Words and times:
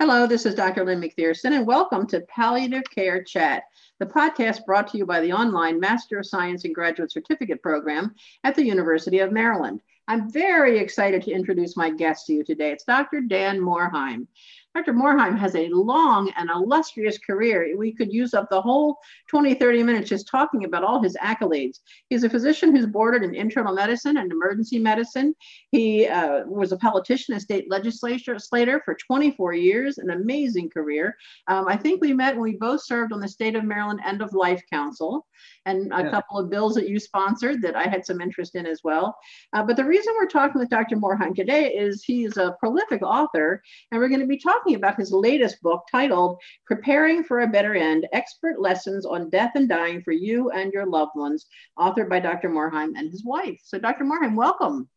Hello, 0.00 0.28
this 0.28 0.46
is 0.46 0.54
Dr. 0.54 0.84
Lynn 0.84 1.00
McPherson, 1.00 1.56
and 1.56 1.66
welcome 1.66 2.06
to 2.06 2.20
Palliative 2.20 2.84
Care 2.88 3.20
Chat, 3.20 3.64
the 3.98 4.06
podcast 4.06 4.64
brought 4.64 4.86
to 4.92 4.96
you 4.96 5.04
by 5.04 5.20
the 5.20 5.32
online 5.32 5.80
Master 5.80 6.20
of 6.20 6.26
Science 6.26 6.64
and 6.64 6.72
Graduate 6.72 7.10
Certificate 7.10 7.60
program 7.60 8.14
at 8.44 8.54
the 8.54 8.64
University 8.64 9.18
of 9.18 9.32
Maryland. 9.32 9.80
I'm 10.06 10.30
very 10.30 10.78
excited 10.78 11.22
to 11.22 11.32
introduce 11.32 11.76
my 11.76 11.90
guest 11.90 12.26
to 12.26 12.32
you 12.32 12.44
today. 12.44 12.70
It's 12.70 12.84
Dr. 12.84 13.22
Dan 13.22 13.58
Morhaim. 13.58 14.28
Dr. 14.78 14.94
Morhaim 14.94 15.36
has 15.36 15.56
a 15.56 15.68
long 15.70 16.30
and 16.36 16.48
illustrious 16.50 17.18
career. 17.18 17.76
We 17.76 17.92
could 17.92 18.12
use 18.12 18.32
up 18.32 18.48
the 18.48 18.62
whole 18.62 18.96
20, 19.28 19.54
30 19.54 19.82
minutes 19.82 20.08
just 20.08 20.28
talking 20.28 20.64
about 20.64 20.84
all 20.84 21.02
his 21.02 21.16
accolades. 21.16 21.80
He's 22.08 22.22
a 22.22 22.30
physician 22.30 22.74
who's 22.74 22.86
boarded 22.86 23.24
in 23.24 23.34
internal 23.34 23.74
medicine 23.74 24.18
and 24.18 24.30
emergency 24.30 24.78
medicine. 24.78 25.34
He 25.72 26.06
uh, 26.06 26.44
was 26.46 26.70
a 26.70 26.76
politician 26.76 27.34
and 27.34 27.42
state 27.42 27.68
legislator 27.68 28.80
for 28.84 28.94
24 28.94 29.54
years, 29.54 29.98
an 29.98 30.10
amazing 30.10 30.70
career. 30.70 31.16
Um, 31.48 31.66
I 31.66 31.76
think 31.76 32.00
we 32.00 32.12
met 32.12 32.34
when 32.34 32.42
we 32.44 32.56
both 32.56 32.84
served 32.84 33.12
on 33.12 33.18
the 33.18 33.26
State 33.26 33.56
of 33.56 33.64
Maryland 33.64 34.00
End 34.06 34.22
of 34.22 34.32
Life 34.32 34.62
Council 34.72 35.26
and 35.66 35.92
a 35.92 36.04
yeah. 36.04 36.10
couple 36.10 36.38
of 36.38 36.50
bills 36.50 36.74
that 36.74 36.88
you 36.88 36.98
sponsored 36.98 37.62
that 37.62 37.76
I 37.76 37.84
had 37.84 38.04
some 38.06 38.20
interest 38.20 38.54
in 38.54 38.66
as 38.66 38.82
well. 38.84 39.16
Uh, 39.52 39.62
but 39.64 39.76
the 39.76 39.84
reason 39.84 40.14
we're 40.16 40.26
talking 40.26 40.60
with 40.60 40.70
Dr. 40.70 40.96
Morhaim 40.96 41.34
today 41.34 41.74
is 41.74 42.04
he's 42.04 42.36
a 42.36 42.56
prolific 42.58 43.02
author, 43.02 43.62
and 43.90 44.00
we're 44.00 44.08
going 44.08 44.20
to 44.20 44.26
be 44.26 44.38
talking 44.38 44.67
about 44.74 44.96
his 44.96 45.12
latest 45.12 45.60
book 45.62 45.84
titled 45.90 46.38
Preparing 46.66 47.24
for 47.24 47.40
a 47.40 47.46
Better 47.46 47.74
End 47.74 48.06
Expert 48.12 48.60
Lessons 48.60 49.06
on 49.06 49.30
Death 49.30 49.52
and 49.54 49.68
Dying 49.68 50.02
for 50.02 50.12
You 50.12 50.50
and 50.50 50.72
Your 50.72 50.86
Loved 50.86 51.12
Ones, 51.14 51.46
authored 51.78 52.08
by 52.08 52.20
Dr. 52.20 52.48
Morhaim 52.48 52.92
and 52.96 53.10
his 53.10 53.24
wife. 53.24 53.60
So, 53.64 53.78
Dr. 53.78 54.04
Morhaim, 54.04 54.34
welcome. 54.34 54.88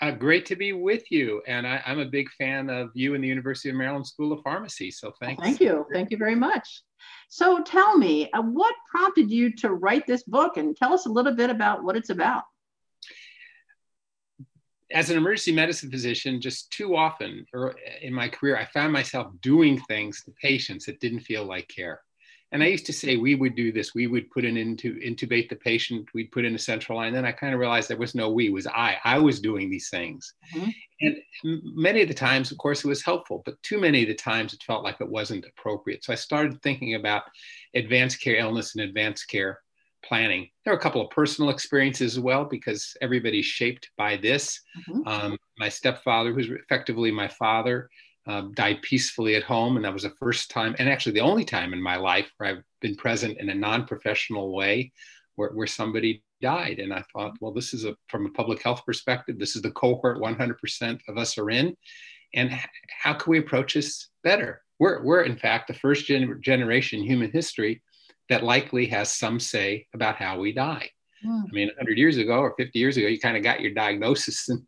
Uh, 0.00 0.12
great 0.12 0.46
to 0.46 0.56
be 0.56 0.72
with 0.72 1.10
you. 1.10 1.42
And 1.46 1.66
I, 1.66 1.82
am 1.84 1.98
a 1.98 2.04
big 2.04 2.30
fan 2.38 2.70
of 2.70 2.90
you 2.94 3.14
and 3.14 3.22
the 3.22 3.28
University 3.28 3.68
of 3.68 3.74
Maryland 3.74 4.06
School 4.06 4.32
of 4.32 4.42
Pharmacy. 4.42 4.90
So 4.90 5.12
thanks. 5.20 5.42
Thank 5.42 5.60
you. 5.60 5.86
Thank 5.92 6.10
you 6.10 6.16
very 6.16 6.36
much. 6.36 6.82
So 7.28 7.62
tell 7.62 7.98
me, 7.98 8.30
uh, 8.30 8.42
what 8.42 8.74
prompted 8.90 9.30
you 9.30 9.54
to 9.56 9.72
write 9.72 10.06
this 10.06 10.22
book 10.22 10.56
and 10.56 10.76
tell 10.76 10.92
us 10.92 11.06
a 11.06 11.10
little 11.10 11.34
bit 11.34 11.50
about 11.50 11.82
what 11.82 11.96
it's 11.96 12.10
about? 12.10 12.44
As 14.92 15.10
an 15.10 15.18
emergency 15.18 15.52
medicine 15.52 15.90
physician, 15.90 16.40
just 16.40 16.70
too 16.72 16.96
often 16.96 17.44
or 17.52 17.74
in 18.00 18.12
my 18.12 18.28
career, 18.28 18.56
I 18.56 18.64
found 18.66 18.92
myself 18.92 19.32
doing 19.42 19.80
things 19.80 20.22
to 20.24 20.32
patients 20.42 20.86
that 20.86 21.00
didn't 21.00 21.20
feel 21.20 21.44
like 21.44 21.68
care. 21.68 22.00
And 22.50 22.62
I 22.62 22.66
used 22.66 22.86
to 22.86 22.94
say 22.94 23.16
we 23.16 23.34
would 23.34 23.54
do 23.54 23.72
this. 23.72 23.94
We 23.94 24.06
would 24.06 24.30
put 24.30 24.46
in 24.46 24.56
into 24.56 24.94
intubate 24.94 25.50
the 25.50 25.56
patient. 25.56 26.08
We'd 26.14 26.32
put 26.32 26.46
in 26.46 26.54
a 26.54 26.58
central 26.58 26.96
line. 26.96 27.12
Then 27.12 27.26
I 27.26 27.32
kind 27.32 27.52
of 27.52 27.60
realized 27.60 27.90
there 27.90 27.98
was 27.98 28.14
no 28.14 28.30
we. 28.30 28.46
It 28.46 28.52
was 28.52 28.66
I. 28.66 28.96
I 29.04 29.18
was 29.18 29.40
doing 29.40 29.68
these 29.68 29.90
things. 29.90 30.32
Mm-hmm. 30.54 30.70
And 31.02 31.16
many 31.44 32.00
of 32.00 32.08
the 32.08 32.14
times, 32.14 32.50
of 32.50 32.56
course, 32.56 32.84
it 32.84 32.88
was 32.88 33.04
helpful. 33.04 33.42
But 33.44 33.62
too 33.62 33.78
many 33.78 34.00
of 34.02 34.08
the 34.08 34.14
times, 34.14 34.54
it 34.54 34.62
felt 34.62 34.82
like 34.82 34.98
it 35.00 35.10
wasn't 35.10 35.44
appropriate. 35.44 36.04
So 36.04 36.12
I 36.14 36.16
started 36.16 36.62
thinking 36.62 36.94
about 36.94 37.24
advanced 37.74 38.22
care 38.22 38.36
illness 38.36 38.74
and 38.74 38.84
advanced 38.84 39.28
care 39.28 39.60
planning. 40.04 40.48
There 40.64 40.72
are 40.72 40.76
a 40.76 40.80
couple 40.80 41.00
of 41.00 41.10
personal 41.10 41.50
experiences 41.50 42.16
as 42.16 42.20
well 42.20 42.44
because 42.44 42.96
everybody's 43.00 43.46
shaped 43.46 43.90
by 43.96 44.16
this. 44.16 44.60
Mm-hmm. 44.88 45.08
Um, 45.08 45.38
my 45.58 45.68
stepfather, 45.68 46.32
who's 46.32 46.50
effectively 46.50 47.10
my 47.10 47.28
father, 47.28 47.90
um, 48.26 48.52
died 48.52 48.82
peacefully 48.82 49.36
at 49.36 49.42
home. 49.42 49.76
And 49.76 49.84
that 49.84 49.92
was 49.92 50.02
the 50.02 50.10
first 50.10 50.50
time, 50.50 50.76
and 50.78 50.88
actually 50.88 51.12
the 51.12 51.20
only 51.20 51.44
time 51.44 51.72
in 51.72 51.82
my 51.82 51.96
life 51.96 52.30
where 52.36 52.50
I've 52.50 52.64
been 52.80 52.94
present 52.94 53.38
in 53.38 53.48
a 53.48 53.54
non 53.54 53.86
professional 53.86 54.54
way 54.54 54.92
where, 55.36 55.50
where 55.50 55.66
somebody 55.66 56.22
died. 56.40 56.78
And 56.78 56.92
I 56.92 57.02
thought, 57.12 57.36
well, 57.40 57.52
this 57.52 57.72
is 57.72 57.84
a, 57.84 57.96
from 58.08 58.26
a 58.26 58.30
public 58.30 58.62
health 58.62 58.82
perspective, 58.84 59.38
this 59.38 59.56
is 59.56 59.62
the 59.62 59.70
cohort 59.70 60.18
100% 60.18 61.00
of 61.08 61.18
us 61.18 61.38
are 61.38 61.50
in. 61.50 61.76
And 62.34 62.52
how 63.00 63.14
can 63.14 63.30
we 63.30 63.38
approach 63.38 63.74
this 63.74 64.08
better? 64.22 64.62
We're, 64.78 65.02
we're 65.02 65.22
in 65.22 65.36
fact, 65.36 65.68
the 65.68 65.74
first 65.74 66.06
gen- 66.06 66.40
generation 66.42 67.00
in 67.00 67.06
human 67.06 67.32
history 67.32 67.82
that 68.28 68.44
likely 68.44 68.86
has 68.86 69.12
some 69.12 69.40
say 69.40 69.86
about 69.94 70.16
how 70.16 70.38
we 70.38 70.52
die. 70.52 70.90
Mm. 71.24 71.42
I 71.42 71.52
mean, 71.52 71.68
100 71.68 71.98
years 71.98 72.16
ago 72.16 72.38
or 72.38 72.54
50 72.56 72.78
years 72.78 72.96
ago, 72.96 73.06
you 73.06 73.18
kind 73.18 73.36
of 73.36 73.42
got 73.42 73.60
your 73.60 73.72
diagnosis 73.72 74.48
and 74.48 74.62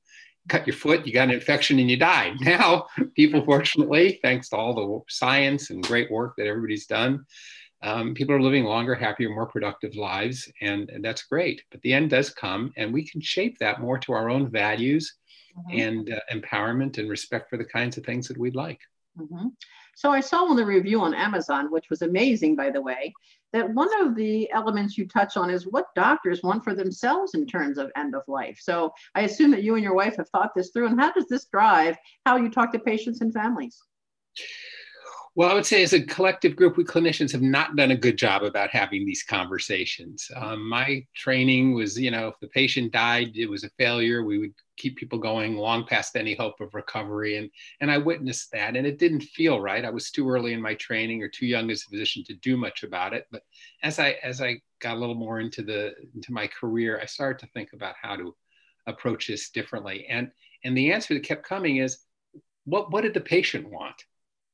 cut 0.49 0.67
your 0.67 0.77
foot, 0.77 1.07
you 1.07 1.13
got 1.13 1.29
an 1.29 1.35
infection, 1.35 1.79
and 1.79 1.91
you 1.91 1.97
died. 1.97 2.35
Now, 2.41 2.87
people, 3.15 3.45
fortunately, 3.45 4.19
thanks 4.23 4.49
to 4.49 4.57
all 4.57 4.75
the 4.75 5.13
science 5.13 5.71
and 5.71 5.83
great 5.83 6.11
work 6.11 6.35
that 6.37 6.47
everybody's 6.47 6.87
done, 6.87 7.25
um, 7.83 8.15
people 8.15 8.35
are 8.35 8.43
living 8.43 8.65
longer, 8.65 8.95
happier, 8.95 9.31
more 9.31 9.47
productive 9.47 9.95
lives, 9.95 10.51
and, 10.61 10.91
and, 10.91 11.03
that's 11.03 11.23
great. 11.23 11.63
But 11.71 11.81
the 11.81 11.95
end 11.95 12.11
does 12.11 12.29
come, 12.29 12.73
and 12.77 12.93
we 12.93 13.07
can 13.09 13.23
shape 13.23 13.57
that 13.59 13.81
more 13.81 13.99
to 14.01 14.13
our 14.13 14.29
own 14.29 14.51
values 14.51 15.15
mm-hmm. 15.57 15.79
and 15.79 16.13
uh, 16.13 16.21
empowerment 16.31 16.99
and 16.99 17.09
respect 17.09 17.49
for 17.49 17.57
the 17.57 17.65
kinds 17.65 17.97
of 17.97 18.05
things 18.05 18.29
that 18.29 18.37
we'd 18.37 18.55
like. 18.55 18.81
Mm-hmm. 19.19 19.49
So 19.97 20.11
I 20.11 20.21
saw 20.21 20.51
in 20.51 20.57
the 20.57 20.67
review 20.67 21.01
on 21.01 21.15
Amazon, 21.15 21.71
which 21.71 21.89
was 21.89 22.03
amazing, 22.03 22.55
by 22.55 22.71
the 22.71 22.83
way, 22.83 23.15
that 23.53 23.73
one 23.73 23.89
of 24.01 24.15
the 24.15 24.51
elements 24.53 24.97
you 24.97 25.07
touch 25.07 25.37
on 25.37 25.51
is 25.51 25.67
what 25.67 25.95
doctors 25.95 26.43
want 26.43 26.63
for 26.65 26.75
themselves 26.75 27.35
in 27.35 27.47
terms 27.47 27.79
of 27.79 27.91
end 27.97 28.15
of 28.15 28.23
life. 28.29 28.59
So 28.61 28.93
I 29.15 29.23
assume 29.23 29.51
that 29.53 29.63
you 29.63 29.75
and 29.75 29.83
your 29.83 29.95
wife 29.95 30.17
have 30.17 30.29
thought 30.29 30.51
this 30.55 30.71
through, 30.71 30.87
and 30.87 31.01
how 31.01 31.13
does 31.13 31.27
this 31.29 31.47
drive 31.47 31.97
how 32.27 32.37
you 32.37 32.49
talk 32.49 32.73
to 32.73 32.79
patients 32.79 33.21
and 33.21 33.33
families? 33.33 33.81
Well, 35.37 35.49
I 35.49 35.55
would 35.55 35.65
say 35.65 35.85
as 35.85 35.93
a 35.93 36.03
collective 36.03 36.57
group, 36.57 36.77
we 36.77 36.83
clinicians 36.83 37.31
have 37.31 37.41
not 37.41 37.77
done 37.77 37.93
a 37.93 37.97
good 37.97 38.19
job 38.19 38.43
about 38.43 38.71
having 38.71 39.07
these 39.07 39.23
conversations. 39.23 40.29
Um, 40.35 40.69
my 40.69 41.07
training 41.15 41.73
was, 41.73 41.99
you 41.99 42.11
know, 42.11 42.27
if 42.29 42.41
the 42.41 42.49
patient 42.49 42.93
died, 42.93 43.37
it 43.37 43.47
was 43.47 43.63
a 43.63 43.71
failure. 43.79 44.25
We 44.25 44.39
would 44.39 44.55
keep 44.77 44.97
people 44.97 45.19
going 45.19 45.57
long 45.57 45.87
past 45.87 46.17
any 46.17 46.35
hope 46.35 46.61
of 46.61 46.75
recovery. 46.75 47.37
And, 47.37 47.49
and 47.81 47.93
I 47.93 47.99
witnessed 47.99 48.51
that, 48.53 48.75
and 48.75 48.85
it 48.85 48.99
didn't 48.99 49.23
feel 49.23 49.61
right. 49.61 49.85
I 49.85 49.91
was 49.91 50.11
too 50.11 50.29
early 50.29 50.53
in 50.53 50.61
my 50.61 50.75
training 50.75 51.23
or 51.23 51.29
too 51.29 51.47
young 51.47 51.71
as 51.71 51.85
a 51.87 51.91
physician 51.91 52.25
to 52.25 52.35
do 52.35 52.57
much 52.57 52.83
about 52.83 53.15
it. 53.15 53.29
But 53.31 53.43
as 53.85 54.01
I 54.01 54.17
as 54.25 54.43
I 54.43 54.61
got 54.81 54.97
a 54.97 55.01
little 55.01 55.15
more 55.15 55.39
into 55.39 55.63
the 55.63 55.93
into 56.13 56.33
my 56.33 56.49
career, 56.49 56.99
I 57.01 57.07
started 57.07 57.39
to 57.47 57.53
think 57.53 57.73
about 57.73 57.95
how 58.03 58.17
to 58.17 58.35
approach 58.89 59.29
this 59.29 59.51
differently. 59.51 60.07
And 60.09 60.33
and 60.65 60.77
the 60.77 60.93
answer 60.93 61.15
that 61.15 61.23
kept 61.23 61.47
coming 61.47 61.77
is, 61.77 61.99
what 62.65 62.91
what 62.91 63.03
did 63.03 63.15
the 63.15 63.21
patient 63.21 63.71
want? 63.71 64.05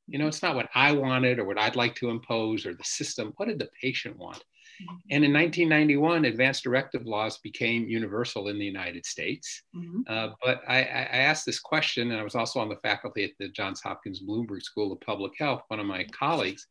You 0.09 0.19
know, 0.19 0.29
it's 0.29 0.43
not 0.43 0.55
what 0.55 0.69
I 0.75 0.93
wanted 0.93 1.39
or 1.39 1.45
what 1.45 1.59
I'd 1.59 1.77
like 1.77 1.95
to 1.97 2.11
impose 2.11 2.65
or 2.65 2.75
the 2.75 2.85
system. 2.85 3.33
What 3.37 3.49
did 3.49 3.59
the 3.59 3.69
patient 3.81 4.17
want? 4.17 4.43
Mm-hmm. 4.83 4.97
And 5.11 5.25
in 5.25 5.33
1991, 5.33 6.25
advanced 6.27 6.63
directive 6.63 7.07
laws 7.07 7.39
became 7.39 7.89
universal 7.89 8.49
in 8.49 8.59
the 8.59 8.65
United 8.65 9.07
States. 9.07 9.63
Mm-hmm. 9.75 10.01
Uh, 10.09 10.29
but 10.45 10.63
I, 10.69 10.79
I, 10.79 11.19
asked 11.19 11.47
this 11.47 11.61
question, 11.61 12.11
and 12.11 12.21
I 12.21 12.25
was 12.25 12.35
also 12.35 12.61
on 12.61 12.69
the 12.69 12.77
faculty 12.77 13.25
at 13.25 13.31
the 13.39 13.49
Johns 13.49 13.81
Hopkins 13.81 14.23
Bloomberg 14.23 14.63
School 14.63 14.93
of 14.93 15.01
Public 15.01 15.33
Health. 15.39 15.63
One 15.69 15.81
of 15.81 15.87
my 15.87 16.05
colleagues, 16.13 16.67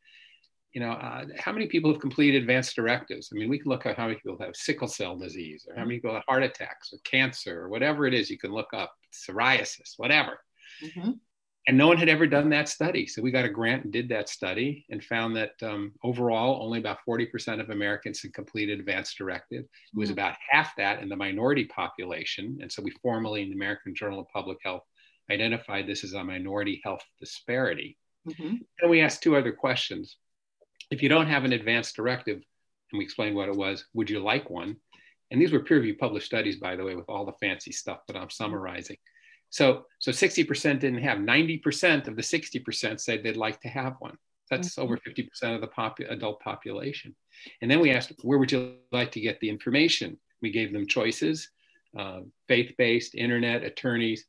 you 0.73 0.81
know, 0.81 0.91
uh, 0.91 1.25
how 1.39 1.51
many 1.51 1.67
people 1.67 1.91
have 1.91 2.01
completed 2.01 2.41
advanced 2.41 2.75
directives? 2.75 3.29
I 3.33 3.37
mean, 3.37 3.49
we 3.49 3.57
can 3.57 3.69
look 3.69 3.85
at 3.85 3.97
how 3.97 4.07
many 4.07 4.19
people 4.19 4.37
have 4.39 4.55
sickle 4.55 4.87
cell 4.87 5.17
disease, 5.17 5.65
or 5.67 5.75
how 5.75 5.83
many 5.83 5.97
people 5.97 6.13
have 6.13 6.23
heart 6.27 6.43
attacks, 6.43 6.93
or 6.93 6.99
cancer, 7.05 7.61
or 7.61 7.69
whatever 7.69 8.05
it 8.05 8.13
is. 8.13 8.29
You 8.29 8.37
can 8.37 8.51
look 8.51 8.69
up 8.73 8.93
psoriasis, 9.11 9.93
whatever. 9.97 10.39
Mm-hmm 10.83 11.11
and 11.67 11.77
no 11.77 11.87
one 11.87 11.97
had 11.97 12.09
ever 12.09 12.27
done 12.27 12.49
that 12.49 12.69
study. 12.69 13.07
So 13.07 13.21
we 13.21 13.31
got 13.31 13.45
a 13.45 13.49
grant 13.49 13.85
and 13.85 13.93
did 13.93 14.09
that 14.09 14.29
study 14.29 14.85
and 14.89 15.03
found 15.03 15.35
that 15.35 15.53
um, 15.63 15.93
overall, 16.03 16.63
only 16.63 16.77
about 16.77 16.99
40% 17.07 17.59
of 17.59 17.71
Americans 17.71 18.21
had 18.21 18.33
completed 18.33 18.79
advanced 18.79 19.17
directive. 19.17 19.63
It 19.63 19.69
was 19.95 20.09
mm-hmm. 20.09 20.19
about 20.19 20.35
half 20.49 20.75
that 20.77 21.01
in 21.01 21.09
the 21.09 21.15
minority 21.15 21.65
population. 21.65 22.59
And 22.61 22.71
so 22.71 22.83
we 22.83 22.91
formally, 23.01 23.41
in 23.41 23.49
the 23.49 23.55
American 23.55 23.95
Journal 23.95 24.19
of 24.19 24.29
Public 24.29 24.59
Health, 24.63 24.83
identified 25.31 25.87
this 25.87 26.03
as 26.03 26.13
a 26.13 26.23
minority 26.23 26.81
health 26.83 27.03
disparity. 27.19 27.97
Mm-hmm. 28.27 28.55
And 28.81 28.91
we 28.91 29.01
asked 29.01 29.23
two 29.23 29.35
other 29.35 29.51
questions. 29.51 30.17
If 30.91 31.01
you 31.01 31.09
don't 31.09 31.27
have 31.27 31.45
an 31.45 31.53
advanced 31.53 31.95
directive, 31.95 32.43
and 32.91 32.99
we 32.99 33.03
explained 33.03 33.35
what 33.35 33.49
it 33.49 33.55
was, 33.55 33.85
would 33.95 34.11
you 34.11 34.19
like 34.19 34.51
one? 34.51 34.77
And 35.31 35.41
these 35.41 35.51
were 35.51 35.61
peer 35.61 35.77
reviewed 35.77 35.97
published 35.97 36.27
studies, 36.27 36.57
by 36.57 36.75
the 36.75 36.83
way, 36.83 36.95
with 36.95 37.09
all 37.09 37.25
the 37.25 37.33
fancy 37.41 37.71
stuff 37.71 38.01
that 38.07 38.15
I'm 38.15 38.29
summarizing. 38.29 38.97
So, 39.55 39.85
so 39.99 40.11
60% 40.11 40.81
didn't 40.81 41.01
have, 41.01 41.19
90% 41.19 42.09
of 42.09 42.17
the 42.17 42.21
60% 42.21 42.99
said 42.99 43.23
they'd 43.23 43.37
like 43.37 43.61
to 43.61 43.69
have 43.69 43.95
one. 43.99 44.17
That's 44.51 44.75
mm-hmm. 44.75 44.81
over 44.81 44.97
50% 44.97 45.29
of 45.55 45.61
the 45.61 45.67
popu- 45.69 46.11
adult 46.11 46.41
population. 46.41 47.15
And 47.61 47.71
then 47.71 47.79
we 47.79 47.91
asked, 47.91 48.11
where 48.21 48.37
would 48.37 48.51
you 48.51 48.75
like 48.91 49.13
to 49.13 49.21
get 49.21 49.39
the 49.39 49.49
information? 49.49 50.17
We 50.41 50.51
gave 50.51 50.73
them 50.73 50.85
choices 50.85 51.49
uh, 51.97 52.19
faith 52.49 52.73
based, 52.77 53.15
internet, 53.15 53.63
attorneys, 53.63 54.25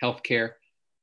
healthcare, 0.00 0.52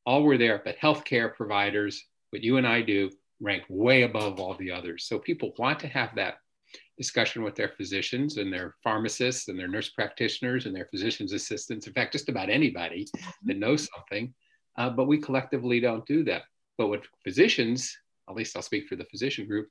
all 0.05 0.23
were 0.23 0.37
there, 0.37 0.61
but 0.63 0.79
healthcare 0.79 1.35
providers, 1.35 2.05
what 2.29 2.43
you 2.43 2.55
and 2.55 2.65
I 2.65 2.83
do, 2.83 3.09
rank 3.41 3.63
way 3.67 4.03
above 4.03 4.39
all 4.39 4.53
the 4.53 4.71
others. 4.71 5.03
So 5.09 5.19
people 5.19 5.51
want 5.57 5.81
to 5.81 5.87
have 5.87 6.15
that 6.15 6.35
discussion 6.97 7.43
with 7.43 7.55
their 7.55 7.69
physicians 7.69 8.37
and 8.37 8.51
their 8.51 8.75
pharmacists 8.83 9.47
and 9.47 9.57
their 9.57 9.67
nurse 9.67 9.89
practitioners 9.89 10.65
and 10.65 10.75
their 10.75 10.87
physician's 10.87 11.31
assistants. 11.31 11.87
In 11.87 11.93
fact, 11.93 12.11
just 12.11 12.29
about 12.29 12.49
anybody 12.49 13.05
mm-hmm. 13.05 13.47
that 13.47 13.57
knows 13.57 13.87
something. 13.95 14.33
Uh, 14.77 14.89
but 14.89 15.07
we 15.07 15.17
collectively 15.17 15.79
don't 15.79 16.05
do 16.05 16.23
that. 16.23 16.43
But 16.77 16.87
with 16.87 17.01
physicians, 17.23 17.97
at 18.29 18.35
least 18.35 18.55
I'll 18.55 18.61
speak 18.61 18.87
for 18.87 18.95
the 18.95 19.05
physician 19.05 19.47
group, 19.47 19.69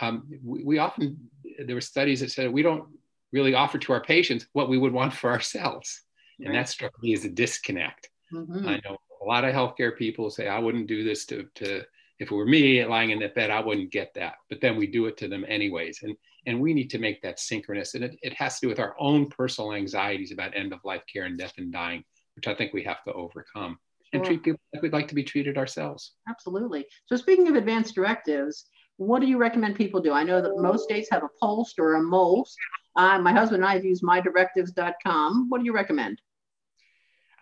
um, 0.00 0.28
we, 0.44 0.64
we, 0.64 0.78
often, 0.78 1.18
there 1.64 1.74
were 1.74 1.80
studies 1.80 2.20
that 2.20 2.30
said 2.30 2.52
we 2.52 2.62
don't 2.62 2.84
really 3.32 3.54
offer 3.54 3.78
to 3.78 3.92
our 3.92 4.02
patients 4.02 4.46
what 4.52 4.68
we 4.68 4.78
would 4.78 4.92
want 4.92 5.12
for 5.12 5.30
ourselves. 5.30 6.02
Right. 6.38 6.46
And 6.46 6.54
that 6.54 6.68
struck 6.68 6.92
me 7.02 7.12
as 7.14 7.24
a 7.24 7.30
disconnect. 7.30 8.10
Mm-hmm. 8.32 8.68
I 8.68 8.80
know 8.84 8.98
a 9.22 9.24
lot 9.24 9.44
of 9.44 9.54
healthcare 9.54 9.96
people 9.96 10.30
say, 10.30 10.48
I 10.48 10.58
wouldn't 10.58 10.86
do 10.86 11.04
this 11.04 11.24
to, 11.26 11.46
to 11.56 11.82
if 12.18 12.30
it 12.30 12.34
were 12.34 12.46
me 12.46 12.84
lying 12.84 13.10
in 13.10 13.20
that 13.20 13.34
bed, 13.34 13.50
I 13.50 13.60
wouldn't 13.60 13.90
get 13.90 14.12
that. 14.14 14.34
But 14.48 14.60
then 14.60 14.76
we 14.76 14.86
do 14.86 15.06
it 15.06 15.16
to 15.18 15.28
them 15.28 15.44
anyways. 15.48 16.00
And, 16.02 16.16
and 16.46 16.60
we 16.60 16.74
need 16.74 16.90
to 16.90 16.98
make 16.98 17.22
that 17.22 17.38
synchronous. 17.38 17.94
And 17.94 18.04
it, 18.04 18.18
it 18.22 18.34
has 18.34 18.58
to 18.58 18.66
do 18.66 18.68
with 18.68 18.80
our 18.80 18.94
own 18.98 19.28
personal 19.28 19.72
anxieties 19.72 20.32
about 20.32 20.56
end 20.56 20.72
of 20.72 20.80
life 20.84 21.02
care 21.12 21.24
and 21.24 21.38
death 21.38 21.54
and 21.58 21.72
dying, 21.72 22.04
which 22.36 22.48
I 22.48 22.54
think 22.54 22.72
we 22.72 22.82
have 22.84 23.02
to 23.04 23.12
overcome 23.12 23.78
sure. 24.12 24.20
and 24.20 24.24
treat 24.24 24.42
people 24.42 24.60
like 24.74 24.82
we'd 24.82 24.92
like 24.92 25.08
to 25.08 25.14
be 25.14 25.24
treated 25.24 25.56
ourselves. 25.56 26.12
Absolutely. 26.28 26.86
So, 27.06 27.16
speaking 27.16 27.48
of 27.48 27.54
advanced 27.54 27.94
directives, 27.94 28.66
what 28.96 29.20
do 29.20 29.26
you 29.26 29.38
recommend 29.38 29.76
people 29.76 30.00
do? 30.00 30.12
I 30.12 30.22
know 30.22 30.40
that 30.40 30.56
most 30.58 30.84
states 30.84 31.08
have 31.10 31.22
a 31.22 31.28
POLST 31.40 31.78
or 31.78 31.94
a 31.94 32.02
MOLST. 32.02 32.56
Uh, 32.96 33.18
my 33.18 33.32
husband 33.32 33.62
and 33.62 33.70
I 33.70 33.74
have 33.74 33.84
used 33.84 34.02
mydirectives.com. 34.02 35.46
What 35.48 35.58
do 35.58 35.64
you 35.64 35.72
recommend? 35.72 36.20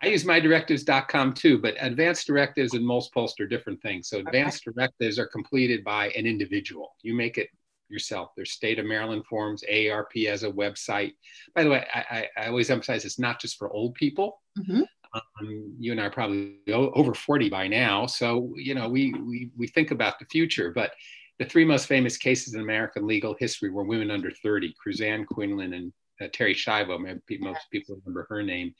I 0.03 0.07
use 0.07 0.23
mydirectives.com 0.23 1.33
too, 1.33 1.59
but 1.59 1.75
advanced 1.79 2.25
directives 2.25 2.73
and 2.73 2.85
MOLST 2.85 3.13
POLST 3.13 3.39
are 3.41 3.47
different 3.47 3.81
things. 3.81 4.07
So 4.07 4.17
advanced 4.19 4.63
okay. 4.67 4.73
directives 4.73 5.19
are 5.19 5.27
completed 5.27 5.83
by 5.83 6.09
an 6.09 6.25
individual. 6.25 6.95
You 7.03 7.13
make 7.13 7.37
it 7.37 7.49
yourself. 7.91 8.31
There's 8.35 8.51
state 8.51 8.79
of 8.79 8.85
Maryland 8.85 9.25
forms, 9.25 9.63
AARP 9.69 10.27
as 10.27 10.43
a 10.43 10.51
website. 10.51 11.13
By 11.55 11.63
the 11.63 11.69
way, 11.69 11.85
I, 11.93 12.27
I 12.37 12.47
always 12.47 12.69
emphasize 12.69 13.05
it's 13.05 13.19
not 13.19 13.39
just 13.39 13.57
for 13.57 13.71
old 13.71 13.95
people. 13.95 14.41
Mm-hmm. 14.57 14.81
Um, 15.13 15.75
you 15.77 15.91
and 15.91 15.99
I 15.99 16.05
are 16.05 16.11
probably 16.11 16.57
over 16.69 17.13
40 17.13 17.49
by 17.49 17.67
now. 17.67 18.05
So, 18.05 18.53
you 18.55 18.73
know, 18.73 18.87
we, 18.87 19.13
we, 19.13 19.49
we 19.57 19.67
think 19.67 19.91
about 19.91 20.19
the 20.19 20.25
future, 20.25 20.71
but 20.71 20.91
the 21.37 21.45
three 21.45 21.65
most 21.65 21.87
famous 21.87 22.17
cases 22.17 22.53
in 22.53 22.61
American 22.61 23.05
legal 23.05 23.35
history 23.39 23.71
were 23.71 23.83
women 23.83 24.11
under 24.11 24.31
30, 24.31 24.73
Cruzan, 24.85 25.25
Quinlan, 25.25 25.73
and 25.73 25.91
uh, 26.21 26.27
Terri 26.27 26.55
Schiavo, 26.55 26.99
most 27.39 27.59
people 27.71 27.99
remember 28.05 28.27
her 28.29 28.43
name. 28.43 28.73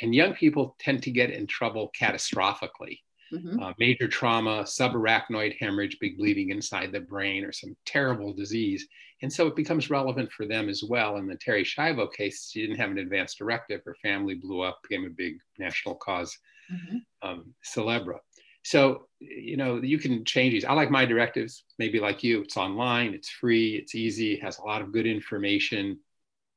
And 0.00 0.14
young 0.14 0.34
people 0.34 0.74
tend 0.80 1.02
to 1.02 1.10
get 1.10 1.30
in 1.30 1.46
trouble 1.46 1.92
catastrophically. 2.00 3.00
Mm-hmm. 3.32 3.62
Uh, 3.62 3.72
major 3.78 4.08
trauma, 4.08 4.62
subarachnoid 4.62 5.56
hemorrhage, 5.58 5.98
big 6.00 6.16
bleeding 6.16 6.50
inside 6.50 6.92
the 6.92 7.00
brain, 7.00 7.44
or 7.44 7.52
some 7.52 7.76
terrible 7.84 8.32
disease. 8.32 8.86
And 9.22 9.32
so 9.32 9.46
it 9.46 9.56
becomes 9.56 9.90
relevant 9.90 10.30
for 10.32 10.46
them 10.46 10.68
as 10.68 10.82
well. 10.82 11.16
In 11.16 11.26
the 11.26 11.36
Terri 11.36 11.64
Schiavo 11.64 12.12
case, 12.12 12.50
she 12.50 12.62
didn't 12.62 12.78
have 12.78 12.90
an 12.90 12.98
advance 12.98 13.34
directive. 13.34 13.82
Her 13.84 13.96
family 14.00 14.34
blew 14.34 14.62
up, 14.62 14.80
became 14.82 15.04
a 15.04 15.10
big 15.10 15.38
national 15.58 15.96
cause 15.96 16.38
mm-hmm. 16.72 17.28
um, 17.28 17.54
celebra. 17.64 18.18
So, 18.62 19.08
you 19.18 19.56
know, 19.56 19.76
you 19.82 19.98
can 19.98 20.24
change 20.24 20.52
these. 20.52 20.64
I 20.64 20.72
like 20.72 20.90
my 20.90 21.04
directives, 21.04 21.64
maybe 21.78 22.00
like 22.00 22.22
you. 22.22 22.42
It's 22.42 22.56
online, 22.56 23.14
it's 23.14 23.30
free, 23.30 23.76
it's 23.76 23.94
easy, 23.94 24.34
it 24.34 24.42
has 24.42 24.58
a 24.58 24.64
lot 24.64 24.82
of 24.82 24.92
good 24.92 25.06
information 25.06 25.98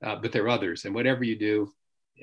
uh, 0.04 0.16
but 0.16 0.32
there 0.32 0.44
are 0.44 0.50
others. 0.50 0.86
And 0.86 0.96
whatever 0.96 1.24
you 1.24 1.38
do 1.38 1.72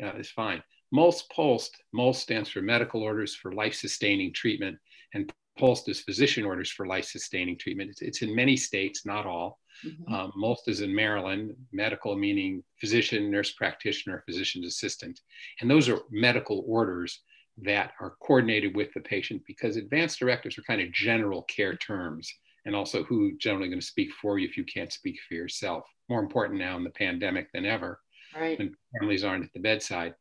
uh, 0.02 0.14
is 0.14 0.30
fine. 0.30 0.62
MOLST 0.92 1.30
POLST, 1.30 1.82
MOLST 1.92 2.22
stands 2.22 2.48
for 2.48 2.62
Medical 2.62 3.02
Orders 3.02 3.34
for 3.34 3.52
Life 3.52 3.74
Sustaining 3.74 4.32
Treatment, 4.32 4.78
and 5.14 5.30
POLST 5.58 5.88
is 5.88 6.00
Physician 6.00 6.44
Orders 6.44 6.70
for 6.70 6.86
Life 6.86 7.04
Sustaining 7.04 7.58
Treatment. 7.58 7.90
It's, 7.90 8.02
it's 8.02 8.22
in 8.22 8.34
many 8.34 8.56
states, 8.56 9.04
not 9.04 9.26
all. 9.26 9.58
Mm-hmm. 9.84 10.12
Um, 10.12 10.32
MOLST 10.36 10.68
is 10.68 10.80
in 10.80 10.94
Maryland, 10.94 11.54
medical 11.72 12.16
meaning 12.16 12.62
physician, 12.80 13.30
nurse 13.30 13.52
practitioner, 13.52 14.22
physician's 14.24 14.66
assistant. 14.66 15.20
And 15.60 15.70
those 15.70 15.88
are 15.88 16.00
medical 16.10 16.64
orders 16.66 17.20
that 17.62 17.92
are 18.00 18.14
coordinated 18.22 18.74
with 18.74 18.92
the 18.94 19.00
patient 19.00 19.42
because 19.46 19.76
advanced 19.76 20.20
directives 20.20 20.56
are 20.58 20.62
kind 20.62 20.80
of 20.80 20.92
general 20.92 21.42
care 21.42 21.76
terms 21.76 22.32
and 22.64 22.74
also 22.74 23.02
who 23.04 23.36
generally 23.38 23.68
going 23.68 23.80
to 23.80 23.86
speak 23.86 24.10
for 24.22 24.38
you 24.38 24.48
if 24.48 24.56
you 24.56 24.64
can't 24.64 24.92
speak 24.92 25.16
for 25.26 25.34
yourself 25.34 25.84
more 26.08 26.20
important 26.20 26.58
now 26.58 26.76
in 26.76 26.84
the 26.84 26.90
pandemic 26.90 27.50
than 27.52 27.66
ever 27.66 28.00
right. 28.34 28.58
when 28.58 28.74
families 28.98 29.24
aren't 29.24 29.44
at 29.44 29.52
the 29.52 29.60
bedside. 29.60 30.14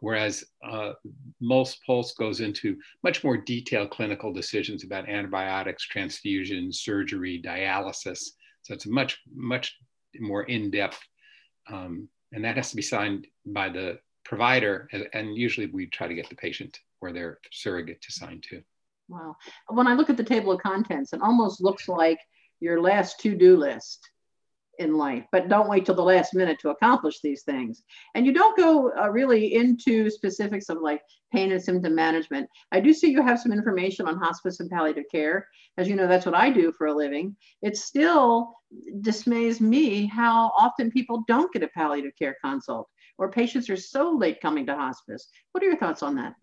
Whereas 0.00 0.44
uh, 0.64 0.92
MOLST 1.40 1.78
POLST 1.86 2.16
goes 2.18 2.40
into 2.40 2.76
much 3.02 3.24
more 3.24 3.36
detailed 3.36 3.90
clinical 3.90 4.32
decisions 4.32 4.84
about 4.84 5.08
antibiotics, 5.08 5.86
transfusions, 5.92 6.76
surgery, 6.76 7.42
dialysis. 7.44 8.20
So 8.62 8.74
it's 8.74 8.86
much, 8.86 9.18
much 9.34 9.76
more 10.18 10.44
in 10.44 10.70
depth. 10.70 11.00
Um, 11.70 12.08
and 12.32 12.44
that 12.44 12.56
has 12.56 12.70
to 12.70 12.76
be 12.76 12.82
signed 12.82 13.26
by 13.46 13.68
the 13.68 13.98
provider. 14.24 14.88
And, 14.92 15.08
and 15.14 15.36
usually 15.36 15.66
we 15.66 15.86
try 15.86 16.06
to 16.08 16.14
get 16.14 16.28
the 16.28 16.36
patient 16.36 16.78
or 17.00 17.12
their 17.12 17.38
surrogate 17.52 18.02
to 18.02 18.12
sign 18.12 18.40
too. 18.42 18.62
Wow. 19.08 19.36
When 19.68 19.86
I 19.86 19.94
look 19.94 20.10
at 20.10 20.16
the 20.16 20.24
table 20.24 20.52
of 20.52 20.60
contents, 20.60 21.12
it 21.12 21.22
almost 21.22 21.62
looks 21.62 21.88
like 21.88 22.18
your 22.60 22.80
last 22.80 23.20
to 23.20 23.34
do 23.34 23.56
list 23.56 24.10
in 24.78 24.96
life, 24.96 25.24
but 25.32 25.48
don't 25.48 25.68
wait 25.68 25.86
till 25.86 25.94
the 25.94 26.02
last 26.02 26.34
minute 26.34 26.58
to 26.60 26.70
accomplish 26.70 27.20
these 27.20 27.42
things. 27.42 27.82
And 28.14 28.24
you 28.24 28.32
don't 28.32 28.56
go 28.56 28.92
uh, 28.96 29.08
really 29.10 29.54
into 29.54 30.10
specifics 30.10 30.68
of 30.68 30.78
like 30.80 31.02
pain 31.32 31.52
and 31.52 31.62
symptom 31.62 31.94
management. 31.94 32.48
I 32.72 32.80
do 32.80 32.92
see 32.92 33.10
you 33.10 33.22
have 33.22 33.40
some 33.40 33.52
information 33.52 34.06
on 34.06 34.18
hospice 34.18 34.60
and 34.60 34.70
palliative 34.70 35.04
care. 35.10 35.46
As 35.76 35.88
you 35.88 35.96
know, 35.96 36.06
that's 36.06 36.26
what 36.26 36.34
I 36.34 36.50
do 36.50 36.72
for 36.72 36.86
a 36.86 36.94
living. 36.94 37.36
It 37.62 37.76
still 37.76 38.54
dismays 39.00 39.60
me 39.60 40.06
how 40.06 40.52
often 40.58 40.90
people 40.90 41.24
don't 41.28 41.52
get 41.52 41.62
a 41.62 41.68
palliative 41.68 42.12
care 42.18 42.36
consult 42.42 42.88
or 43.18 43.30
patients 43.30 43.68
are 43.68 43.76
so 43.76 44.10
late 44.12 44.40
coming 44.40 44.66
to 44.66 44.74
hospice. 44.74 45.28
What 45.52 45.62
are 45.62 45.66
your 45.66 45.76
thoughts 45.76 46.02
on 46.02 46.14
that? 46.16 46.34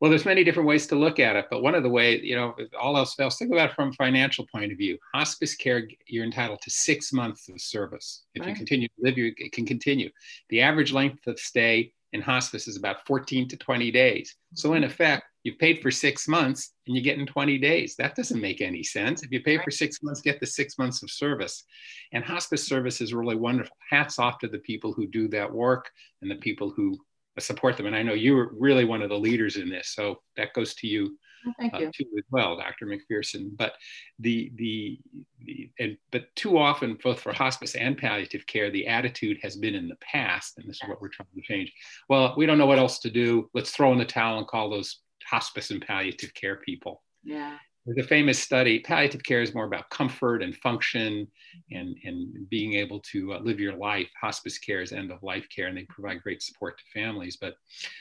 Well, 0.00 0.10
there's 0.10 0.24
many 0.24 0.44
different 0.44 0.68
ways 0.68 0.86
to 0.88 0.94
look 0.94 1.18
at 1.18 1.34
it, 1.34 1.46
but 1.50 1.62
one 1.62 1.74
of 1.74 1.82
the 1.82 1.88
ways, 1.88 2.20
you 2.22 2.36
know, 2.36 2.54
all 2.80 2.96
else 2.96 3.14
fails, 3.14 3.36
think 3.36 3.52
about 3.52 3.70
it 3.70 3.74
from 3.74 3.88
a 3.88 3.92
financial 3.94 4.46
point 4.46 4.70
of 4.70 4.78
view. 4.78 4.96
Hospice 5.12 5.56
care, 5.56 5.88
you're 6.06 6.24
entitled 6.24 6.60
to 6.62 6.70
six 6.70 7.12
months 7.12 7.48
of 7.48 7.60
service. 7.60 8.22
If 8.34 8.42
right. 8.42 8.50
you 8.50 8.54
continue 8.54 8.88
to 8.88 8.94
live, 8.98 9.18
you 9.18 9.34
can 9.52 9.66
continue. 9.66 10.10
The 10.50 10.60
average 10.60 10.92
length 10.92 11.26
of 11.26 11.38
stay 11.40 11.92
in 12.12 12.22
hospice 12.22 12.68
is 12.68 12.76
about 12.76 13.06
14 13.06 13.48
to 13.48 13.56
20 13.56 13.90
days. 13.90 14.36
So 14.54 14.74
in 14.74 14.82
mm-hmm. 14.82 14.90
effect, 14.90 15.24
you've 15.42 15.58
paid 15.58 15.80
for 15.80 15.90
six 15.90 16.26
months 16.26 16.72
and 16.86 16.96
you 16.96 17.02
get 17.02 17.18
in 17.18 17.26
20 17.26 17.58
days. 17.58 17.96
That 17.96 18.14
doesn't 18.14 18.40
make 18.40 18.60
any 18.60 18.82
sense. 18.82 19.22
If 19.22 19.30
you 19.30 19.42
pay 19.42 19.58
for 19.58 19.70
six 19.70 20.02
months, 20.02 20.20
get 20.20 20.40
the 20.40 20.46
six 20.46 20.78
months 20.78 21.02
of 21.02 21.10
service. 21.10 21.64
And 22.12 22.24
hospice 22.24 22.66
service 22.66 23.00
is 23.00 23.12
really 23.12 23.36
wonderful. 23.36 23.76
Hats 23.90 24.18
off 24.18 24.38
to 24.38 24.48
the 24.48 24.58
people 24.58 24.92
who 24.92 25.06
do 25.06 25.28
that 25.28 25.52
work 25.52 25.90
and 26.22 26.30
the 26.30 26.36
people 26.36 26.70
who 26.70 26.98
support 27.40 27.76
them. 27.76 27.86
And 27.86 27.96
I 27.96 28.02
know 28.02 28.14
you 28.14 28.34
were 28.34 28.52
really 28.58 28.84
one 28.84 29.02
of 29.02 29.08
the 29.08 29.18
leaders 29.18 29.56
in 29.56 29.68
this, 29.68 29.90
so 29.94 30.20
that 30.36 30.54
goes 30.54 30.74
to 30.76 30.86
you, 30.86 31.18
oh, 31.46 31.52
Thank 31.58 31.74
uh, 31.74 31.78
you. 31.78 31.90
too 31.94 32.06
as 32.16 32.24
well, 32.30 32.56
Dr. 32.56 32.86
McPherson. 32.86 33.56
But 33.56 33.74
the 34.18 34.52
the, 34.56 34.98
the 35.44 35.70
and, 35.78 35.96
but 36.10 36.34
too 36.36 36.58
often, 36.58 36.98
both 37.02 37.20
for 37.20 37.32
hospice 37.32 37.74
and 37.74 37.96
palliative 37.96 38.46
care, 38.46 38.70
the 38.70 38.86
attitude 38.86 39.38
has 39.42 39.56
been 39.56 39.74
in 39.74 39.88
the 39.88 39.96
past, 39.96 40.58
and 40.58 40.68
this 40.68 40.76
is 40.82 40.88
what 40.88 41.00
we're 41.00 41.08
trying 41.08 41.28
to 41.34 41.42
change. 41.42 41.72
Well, 42.08 42.34
we 42.36 42.46
don't 42.46 42.58
know 42.58 42.66
what 42.66 42.78
else 42.78 42.98
to 43.00 43.10
do. 43.10 43.50
Let's 43.54 43.70
throw 43.70 43.92
in 43.92 43.98
the 43.98 44.04
towel 44.04 44.38
and 44.38 44.46
call 44.46 44.70
those 44.70 45.00
hospice 45.24 45.70
and 45.70 45.84
palliative 45.84 46.34
care 46.34 46.56
people. 46.56 47.02
Yeah. 47.22 47.58
There's 47.88 48.04
a 48.04 48.08
famous 48.08 48.38
study. 48.38 48.80
Palliative 48.80 49.22
care 49.22 49.40
is 49.40 49.54
more 49.54 49.64
about 49.64 49.88
comfort 49.88 50.42
and 50.42 50.54
function 50.54 51.26
and, 51.70 51.96
and 52.04 52.46
being 52.50 52.74
able 52.74 53.00
to 53.12 53.32
uh, 53.32 53.38
live 53.38 53.58
your 53.58 53.76
life. 53.76 54.10
Hospice 54.20 54.58
care 54.58 54.82
is 54.82 54.92
end 54.92 55.10
of 55.10 55.22
life 55.22 55.46
care, 55.48 55.68
and 55.68 55.76
they 55.76 55.84
provide 55.84 56.22
great 56.22 56.42
support 56.42 56.76
to 56.76 56.84
families. 56.92 57.38
But 57.38 57.54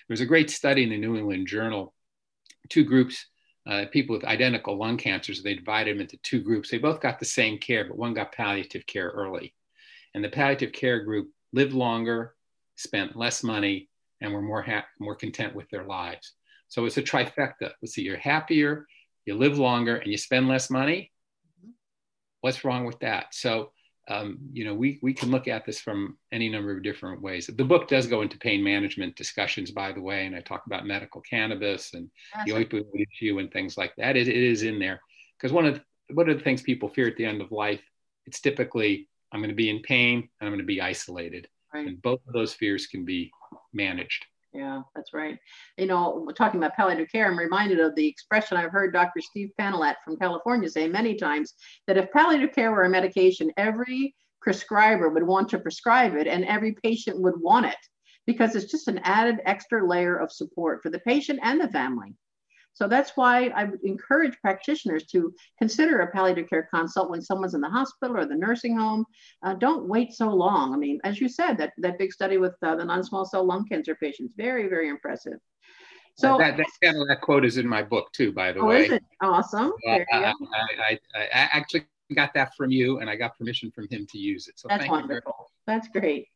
there's 0.10 0.20
a 0.20 0.26
great 0.26 0.50
study 0.50 0.84
in 0.84 0.90
the 0.90 0.98
New 0.98 1.16
England 1.16 1.48
Journal. 1.48 1.94
Two 2.68 2.84
groups, 2.84 3.28
uh, 3.66 3.86
people 3.90 4.14
with 4.14 4.26
identical 4.26 4.78
lung 4.78 4.98
cancers, 4.98 5.42
they 5.42 5.56
divided 5.56 5.96
them 5.96 6.02
into 6.02 6.18
two 6.18 6.42
groups. 6.42 6.70
They 6.70 6.80
both 6.80 7.00
got 7.00 7.18
the 7.18 7.24
same 7.24 7.58
care, 7.58 7.86
but 7.86 7.98
one 7.98 8.14
got 8.14 8.34
palliative 8.34 8.86
care 8.88 9.12
early. 9.12 9.54
And 10.14 10.22
the 10.22 10.28
palliative 10.28 10.74
care 10.74 11.00
group 11.06 11.32
lived 11.54 11.72
longer, 11.72 12.36
spent 12.76 13.16
less 13.16 13.42
money, 13.42 13.88
and 14.20 14.34
were 14.34 14.42
more, 14.42 14.64
ha- 14.64 14.88
more 15.00 15.16
content 15.16 15.56
with 15.56 15.70
their 15.70 15.86
lives. 15.86 16.34
So 16.68 16.84
it's 16.84 16.98
a 16.98 17.02
trifecta. 17.04 17.72
Let's 17.82 17.94
see, 17.94 18.02
you're 18.02 18.18
happier, 18.18 18.86
you 19.28 19.36
live 19.36 19.58
longer 19.58 19.98
and 19.98 20.12
you 20.12 20.18
spend 20.18 20.48
less 20.48 20.70
money 20.70 21.12
mm-hmm. 21.60 21.72
what's 22.42 22.64
wrong 22.64 22.86
with 22.86 23.00
that? 23.00 23.34
So 23.34 23.72
um, 24.10 24.40
you 24.54 24.64
know 24.64 24.74
we, 24.74 25.00
we 25.02 25.14
can 25.14 25.32
look 25.32 25.48
at 25.48 25.66
this 25.66 25.82
from 25.82 26.18
any 26.32 26.48
number 26.48 26.72
of 26.76 26.82
different 26.82 27.22
ways. 27.22 27.48
The 27.48 27.64
book 27.66 27.88
does 27.88 28.08
go 28.08 28.22
into 28.22 28.38
pain 28.38 28.64
management 28.64 29.16
discussions 29.18 29.72
by 29.72 29.92
the 29.92 30.02
way 30.02 30.26
and 30.26 30.36
i 30.36 30.40
talk 30.40 30.66
about 30.66 30.86
medical 30.86 31.22
cannabis 31.22 31.94
and 31.94 32.10
the 32.46 32.54
opioid 32.54 32.86
issue 32.96 33.40
and 33.40 33.52
things 33.52 33.78
like 33.78 33.94
that. 33.98 34.16
It, 34.16 34.28
it 34.28 34.36
is 34.36 34.64
in 34.64 34.80
there. 34.80 35.02
Because 35.38 35.52
one 35.52 35.66
of 35.66 35.76
the, 35.76 36.16
one 36.16 36.30
of 36.30 36.38
the 36.38 36.44
things 36.44 36.62
people 36.62 36.90
fear 36.90 37.08
at 37.08 37.18
the 37.18 37.26
end 37.26 37.42
of 37.42 37.52
life 37.52 37.82
it's 38.26 38.40
typically 38.40 39.10
i'm 39.32 39.40
going 39.40 39.50
to 39.50 39.56
be 39.56 39.70
in 39.70 39.82
pain 39.82 40.18
and 40.40 40.48
i'm 40.48 40.50
going 40.50 40.60
to 40.60 40.66
be 40.66 40.82
isolated. 40.82 41.48
Right. 41.74 41.86
and 41.86 42.02
both 42.02 42.22
of 42.26 42.34
those 42.34 42.54
fears 42.54 42.88
can 42.88 43.04
be 43.04 43.30
managed 43.74 44.26
yeah, 44.58 44.82
that's 44.96 45.14
right. 45.14 45.38
You 45.78 45.86
know, 45.86 46.28
talking 46.36 46.60
about 46.60 46.76
palliative 46.76 47.12
care, 47.12 47.28
I'm 47.28 47.38
reminded 47.38 47.80
of 47.80 47.94
the 47.94 48.08
expression 48.08 48.58
I've 48.58 48.72
heard 48.72 48.92
Dr. 48.92 49.22
Steve 49.22 49.52
Pantilat 49.60 49.98
from 50.04 50.18
California 50.18 50.68
say 50.68 50.88
many 50.88 51.14
times 51.14 51.54
that 51.86 51.98
if 51.98 52.12
palliative 52.12 52.54
care 52.54 52.72
were 52.72 52.84
a 52.84 52.90
medication, 52.90 53.52
every 53.58 54.16
prescriber 54.42 55.10
would 55.10 55.22
want 55.22 55.48
to 55.50 55.60
prescribe 55.60 56.16
it 56.16 56.26
and 56.26 56.44
every 56.46 56.76
patient 56.84 57.22
would 57.22 57.40
want 57.40 57.68
it 57.68 57.78
because 58.26 58.56
it's 58.56 58.72
just 58.72 58.88
an 58.88 59.00
added 59.04 59.42
extra 59.46 59.88
layer 59.88 60.18
of 60.18 60.32
support 60.32 60.82
for 60.82 60.90
the 60.90 61.00
patient 61.00 61.40
and 61.44 61.62
the 61.62 61.70
family. 61.70 62.16
So 62.78 62.88
that's 62.88 63.14
why 63.16 63.48
I 63.56 63.64
would 63.64 63.84
encourage 63.84 64.40
practitioners 64.40 65.08
to 65.08 65.34
consider 65.58 66.02
a 66.02 66.12
palliative 66.12 66.48
care 66.48 66.70
consult 66.72 67.10
when 67.10 67.24
someone's 67.24 67.56
in 67.56 67.62
the 67.62 67.68
hospital 67.68 68.16
or 68.16 68.28
the 68.28 68.36
nursing 68.36 68.78
home. 68.78 69.04
Uh, 69.42 69.56
don't 69.56 69.88
wait 69.88 70.14
so 70.14 70.30
long. 70.30 70.76
I 70.76 70.78
mean, 70.78 71.00
as 71.04 71.20
you 71.20 71.28
said, 71.28 71.58
that, 71.58 71.74
that 71.80 71.98
big 71.98 72.14
study 72.14 72.38
with 72.38 72.54
uh, 72.62 72.76
the 72.76 72.86
non-small 72.86 73.26
cell 73.26 73.44
lung 73.44 73.68
cancer 73.68 73.96
patients, 73.96 74.34
very, 74.38 74.68
very 74.68 74.90
impressive. 74.90 75.40
So 76.18 76.38
that, 76.38 76.58
that, 76.58 76.68
that 76.82 77.22
quote 77.22 77.46
is 77.46 77.58
in 77.58 77.68
my 77.68 77.82
book 77.82 78.12
too, 78.12 78.32
by 78.32 78.52
the 78.52 78.60
oh, 78.60 78.68
way. 78.68 78.86
Is 78.86 78.92
it? 78.92 79.04
Awesome. 79.22 79.74
Uh, 79.88 79.92
I, 79.92 80.06
I, 80.14 80.34
I, 80.86 81.00
I, 81.16 81.30
actually 81.34 81.88
got 82.16 82.36
that 82.36 82.56
from 82.56 82.70
you, 82.70 83.00
and 83.00 83.10
I 83.10 83.16
got 83.16 83.36
permission 83.40 83.72
from 83.72 83.88
him 83.90 84.06
to 84.12 84.20
use 84.20 84.48
it. 84.48 84.60
So 84.60 84.68
that's 84.68 84.88
wonderful. 84.88 85.52
That's 85.66 85.88
great. 85.88 86.28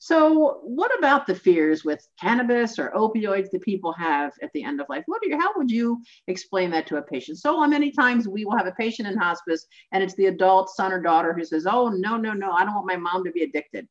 So, 0.00 0.60
what 0.62 0.96
about 0.96 1.26
the 1.26 1.34
fears 1.34 1.84
with 1.84 2.06
cannabis 2.20 2.78
or 2.78 2.92
opioids 2.92 3.50
that 3.50 3.62
people 3.62 3.92
have 3.94 4.32
at 4.42 4.52
the 4.52 4.62
end 4.62 4.80
of 4.80 4.88
life? 4.88 5.02
What 5.06 5.22
are 5.26 5.40
how 5.40 5.50
would 5.56 5.70
you 5.70 6.00
explain 6.28 6.70
that 6.70 6.86
to 6.88 6.98
a 6.98 7.02
patient? 7.02 7.38
So 7.38 7.66
many 7.66 7.90
times 7.90 8.28
we 8.28 8.44
will 8.44 8.56
have 8.56 8.68
a 8.68 8.72
patient 8.72 9.08
in 9.08 9.18
hospice, 9.18 9.66
and 9.92 10.02
it's 10.02 10.14
the 10.14 10.26
adult 10.26 10.70
son 10.70 10.92
or 10.92 11.00
daughter 11.00 11.32
who 11.32 11.44
says, 11.44 11.66
"Oh 11.66 11.88
no, 11.88 12.16
no, 12.16 12.32
no, 12.32 12.52
I 12.52 12.64
don't 12.64 12.74
want 12.74 12.86
my 12.86 12.96
mom 12.96 13.24
to 13.24 13.32
be 13.32 13.42
addicted." 13.42 13.88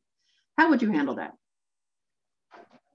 How 0.57 0.69
would 0.69 0.81
you 0.81 0.91
handle 0.91 1.15
that? 1.15 1.33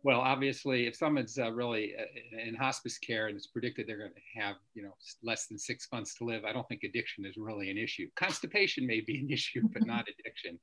Well, 0.04 0.20
obviously, 0.20 0.86
if 0.86 0.96
someone's 0.96 1.38
uh, 1.38 1.52
really 1.52 1.94
uh, 1.96 2.40
in 2.40 2.54
hospice 2.54 2.98
care 2.98 3.28
and 3.28 3.36
it's 3.36 3.46
predicted 3.46 3.86
they're 3.86 3.98
going 3.98 4.10
to 4.10 4.40
have, 4.40 4.56
you 4.74 4.82
know, 4.82 4.94
less 5.22 5.46
than 5.46 5.58
six 5.58 5.86
months 5.92 6.14
to 6.16 6.24
live, 6.24 6.44
I 6.44 6.52
don't 6.52 6.66
think 6.66 6.82
addiction 6.82 7.24
is 7.24 7.36
really 7.36 7.70
an 7.70 7.78
issue. 7.78 8.08
Constipation 8.16 8.84
may 8.84 9.00
be 9.00 9.18
an 9.18 9.30
issue, 9.30 9.62
but 9.72 9.86
not 9.86 10.06
addiction. 10.08 10.58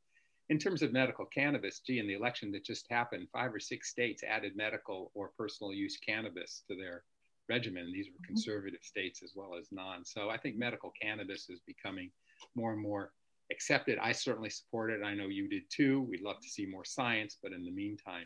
In 0.49 0.57
terms 0.57 0.81
of 0.81 0.91
medical 0.91 1.25
cannabis, 1.25 1.79
gee, 1.79 1.99
in 1.99 2.07
the 2.07 2.15
election 2.15 2.51
that 2.51 2.65
just 2.65 2.87
happened, 2.89 3.27
five 3.31 3.53
or 3.53 3.59
six 3.59 3.89
states 3.89 4.23
added 4.23 4.55
medical 4.55 5.11
or 5.13 5.31
personal 5.37 5.73
use 5.73 5.97
cannabis 5.97 6.63
to 6.67 6.75
their 6.75 7.03
regimen. 7.47 7.85
And 7.85 7.93
These 7.93 8.07
were 8.07 8.13
mm-hmm. 8.13 8.33
conservative 8.33 8.79
states 8.81 9.21
as 9.23 9.33
well 9.35 9.55
as 9.59 9.67
non. 9.71 10.05
So 10.05 10.29
I 10.29 10.37
think 10.37 10.57
medical 10.57 10.91
cannabis 10.99 11.49
is 11.49 11.59
becoming 11.65 12.09
more 12.55 12.71
and 12.71 12.81
more 12.81 13.11
accepted. 13.51 13.97
I 13.99 14.11
certainly 14.11 14.49
support 14.49 14.91
it. 14.91 15.03
I 15.03 15.13
know 15.13 15.27
you 15.27 15.49
did 15.49 15.63
too. 15.69 16.01
We'd 16.01 16.21
love 16.21 16.39
to 16.41 16.49
see 16.49 16.65
more 16.65 16.85
science, 16.85 17.37
but 17.41 17.51
in 17.51 17.65
the 17.65 17.71
meantime, 17.71 18.25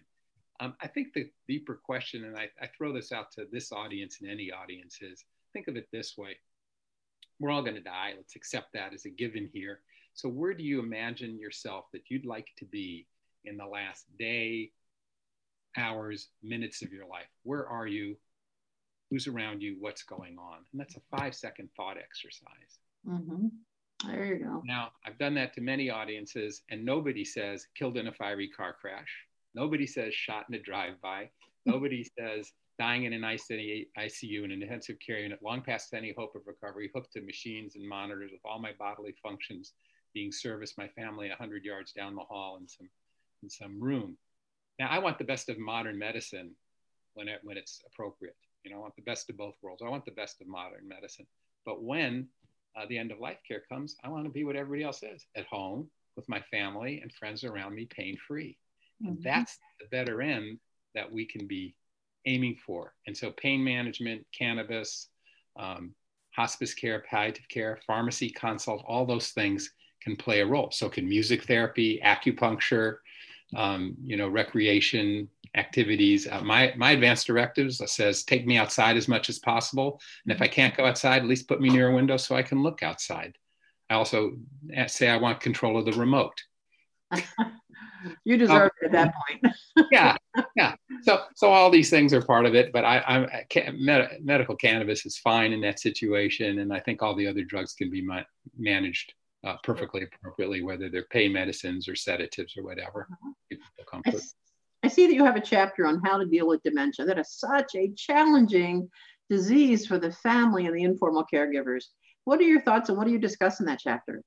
um, 0.59 0.75
I 0.81 0.87
think 0.87 1.13
the 1.13 1.29
deeper 1.47 1.81
question, 1.83 2.25
and 2.25 2.37
I, 2.37 2.49
I 2.61 2.67
throw 2.77 2.93
this 2.93 3.11
out 3.11 3.31
to 3.33 3.47
this 3.51 3.71
audience 3.71 4.19
and 4.21 4.29
any 4.29 4.51
audience, 4.51 4.99
is 5.01 5.25
think 5.51 5.67
of 5.67 5.75
it 5.75 5.87
this 5.91 6.17
way. 6.17 6.37
We're 7.39 7.51
all 7.51 7.63
going 7.63 7.75
to 7.75 7.81
die. 7.81 8.13
Let's 8.15 8.35
accept 8.35 8.73
that 8.73 8.93
as 8.93 9.05
a 9.05 9.09
given 9.09 9.49
here. 9.51 9.79
So, 10.13 10.29
where 10.29 10.53
do 10.53 10.63
you 10.63 10.79
imagine 10.79 11.39
yourself 11.39 11.85
that 11.93 12.03
you'd 12.09 12.25
like 12.25 12.47
to 12.57 12.65
be 12.65 13.07
in 13.45 13.57
the 13.57 13.65
last 13.65 14.05
day, 14.17 14.71
hours, 15.77 16.29
minutes 16.43 16.81
of 16.81 16.91
your 16.91 17.07
life? 17.07 17.29
Where 17.43 17.67
are 17.67 17.87
you? 17.87 18.15
Who's 19.09 19.27
around 19.27 19.61
you? 19.61 19.77
What's 19.79 20.03
going 20.03 20.37
on? 20.37 20.57
And 20.71 20.79
that's 20.79 20.95
a 20.95 21.17
five 21.17 21.35
second 21.35 21.69
thought 21.75 21.97
exercise. 21.97 22.79
Mm-hmm. 23.07 23.47
There 24.05 24.25
you 24.25 24.43
go. 24.43 24.61
Now, 24.65 24.91
I've 25.05 25.17
done 25.17 25.33
that 25.35 25.53
to 25.53 25.61
many 25.61 25.89
audiences, 25.89 26.61
and 26.69 26.85
nobody 26.85 27.23
says 27.23 27.67
killed 27.75 27.97
in 27.97 28.07
a 28.07 28.13
fiery 28.13 28.49
car 28.49 28.75
crash. 28.79 29.09
Nobody 29.55 29.87
says 29.87 30.13
shot 30.13 30.45
in 30.49 30.55
a 30.55 30.59
drive-by. 30.59 31.29
Nobody 31.65 32.05
says 32.19 32.51
dying 32.77 33.05
in 33.05 33.13
an 33.13 33.21
ICU 33.21 34.43
in 34.43 34.51
an 34.51 34.61
intensive 34.61 34.97
care 35.05 35.19
unit, 35.19 35.39
long 35.41 35.61
past 35.61 35.93
any 35.93 36.13
hope 36.17 36.35
of 36.35 36.41
recovery, 36.45 36.89
hooked 36.93 37.13
to 37.13 37.21
machines 37.21 37.75
and 37.75 37.87
monitors 37.87 38.31
with 38.31 38.41
all 38.43 38.59
my 38.59 38.71
bodily 38.77 39.13
functions 39.23 39.73
being 40.13 40.31
serviced, 40.31 40.77
my 40.77 40.87
family 40.89 41.29
100 41.29 41.63
yards 41.63 41.91
down 41.91 42.15
the 42.15 42.21
hall 42.21 42.57
in 42.59 42.67
some, 42.67 42.89
in 43.41 43.49
some 43.49 43.81
room. 43.81 44.17
Now, 44.79 44.87
I 44.89 44.99
want 44.99 45.17
the 45.17 45.23
best 45.23 45.49
of 45.49 45.57
modern 45.59 45.97
medicine 45.97 46.51
when, 47.13 47.27
it, 47.27 47.39
when 47.43 47.57
it's 47.57 47.81
appropriate. 47.85 48.35
You 48.63 48.71
know, 48.71 48.77
I 48.77 48.81
want 48.81 48.95
the 48.95 49.03
best 49.03 49.29
of 49.29 49.37
both 49.37 49.55
worlds. 49.61 49.81
I 49.85 49.89
want 49.89 50.05
the 50.05 50.11
best 50.11 50.41
of 50.41 50.47
modern 50.47 50.87
medicine. 50.87 51.27
But 51.65 51.83
when 51.83 52.27
uh, 52.75 52.85
the 52.87 52.97
end 52.97 53.11
of 53.11 53.19
life 53.19 53.37
care 53.47 53.63
comes, 53.69 53.95
I 54.03 54.09
want 54.09 54.25
to 54.25 54.31
be 54.31 54.43
what 54.43 54.55
everybody 54.55 54.83
else 54.83 55.03
is 55.03 55.25
at 55.35 55.45
home 55.45 55.89
with 56.15 56.27
my 56.29 56.41
family 56.51 56.99
and 57.01 57.11
friends 57.11 57.43
around 57.43 57.75
me, 57.75 57.85
pain 57.85 58.17
free. 58.27 58.57
And 59.01 59.17
mm-hmm. 59.17 59.23
that's 59.23 59.57
the 59.79 59.87
better 59.87 60.21
end 60.21 60.59
that 60.95 61.11
we 61.11 61.25
can 61.25 61.47
be 61.47 61.75
aiming 62.25 62.57
for. 62.65 62.93
And 63.07 63.15
so, 63.15 63.31
pain 63.31 63.63
management, 63.63 64.25
cannabis, 64.37 65.09
um, 65.57 65.93
hospice 66.35 66.73
care, 66.73 67.03
palliative 67.09 67.47
care, 67.49 67.79
pharmacy 67.85 68.29
consult, 68.29 68.83
all 68.87 69.05
those 69.05 69.29
things 69.29 69.71
can 70.03 70.15
play 70.15 70.41
a 70.41 70.45
role. 70.45 70.69
So, 70.71 70.89
can 70.89 71.07
music 71.07 71.43
therapy, 71.43 72.01
acupuncture, 72.03 72.97
um, 73.55 73.95
you 74.03 74.17
know, 74.17 74.27
recreation 74.27 75.29
activities. 75.55 76.27
Uh, 76.27 76.41
my 76.41 76.73
my 76.75 76.91
advanced 76.91 77.27
directives 77.27 77.81
says 77.91 78.23
take 78.23 78.45
me 78.45 78.57
outside 78.57 78.97
as 78.97 79.07
much 79.07 79.29
as 79.29 79.39
possible, 79.39 79.99
and 80.25 80.33
if 80.33 80.41
I 80.41 80.47
can't 80.47 80.75
go 80.75 80.85
outside, 80.85 81.21
at 81.21 81.27
least 81.27 81.47
put 81.47 81.61
me 81.61 81.69
near 81.69 81.89
a 81.89 81.95
window 81.95 82.17
so 82.17 82.35
I 82.35 82.43
can 82.43 82.63
look 82.63 82.83
outside. 82.83 83.37
I 83.89 83.95
also 83.95 84.33
uh, 84.75 84.87
say 84.87 85.09
I 85.09 85.17
want 85.17 85.39
control 85.39 85.77
of 85.77 85.85
the 85.85 85.93
remote. 85.93 86.41
you 88.23 88.37
deserve 88.37 88.71
it 88.81 88.85
at 88.85 88.91
that 88.91 89.13
point. 89.13 89.55
yeah, 89.91 90.15
yeah. 90.55 90.75
So, 91.03 91.23
so 91.35 91.51
all 91.51 91.69
these 91.69 91.89
things 91.89 92.13
are 92.13 92.21
part 92.21 92.45
of 92.45 92.55
it, 92.55 92.71
but 92.71 92.85
I, 92.85 92.97
I 92.97 93.71
med- 93.71 94.19
medical 94.21 94.55
cannabis 94.55 95.05
is 95.05 95.17
fine 95.17 95.53
in 95.53 95.61
that 95.61 95.79
situation, 95.79 96.59
and 96.59 96.73
I 96.73 96.79
think 96.79 97.01
all 97.01 97.15
the 97.15 97.27
other 97.27 97.43
drugs 97.43 97.73
can 97.73 97.89
be 97.89 98.01
ma- 98.01 98.23
managed 98.57 99.13
uh, 99.43 99.57
perfectly 99.63 100.03
appropriately, 100.03 100.63
whether 100.63 100.89
they're 100.89 101.05
pain 101.05 101.33
medicines 101.33 101.87
or 101.87 101.95
sedatives 101.95 102.55
or 102.57 102.63
whatever. 102.63 103.07
Uh-huh. 103.11 104.01
I, 104.05 104.13
I 104.83 104.87
see 104.87 105.07
that 105.07 105.13
you 105.13 105.25
have 105.25 105.35
a 105.35 105.41
chapter 105.41 105.85
on 105.85 106.01
how 106.03 106.17
to 106.17 106.25
deal 106.25 106.47
with 106.47 106.63
dementia. 106.63 107.05
That 107.05 107.19
is 107.19 107.31
such 107.31 107.75
a 107.75 107.91
challenging 107.95 108.89
disease 109.29 109.85
for 109.85 109.97
the 109.97 110.11
family 110.11 110.65
and 110.65 110.75
the 110.75 110.83
informal 110.83 111.25
caregivers. 111.31 111.85
What 112.25 112.39
are 112.39 112.43
your 112.43 112.61
thoughts 112.61 112.89
and 112.89 112.97
what 112.97 113.05
do 113.05 113.11
you 113.11 113.19
discuss 113.19 113.59
in 113.59 113.65
that 113.65 113.79
chapter? 113.79 114.21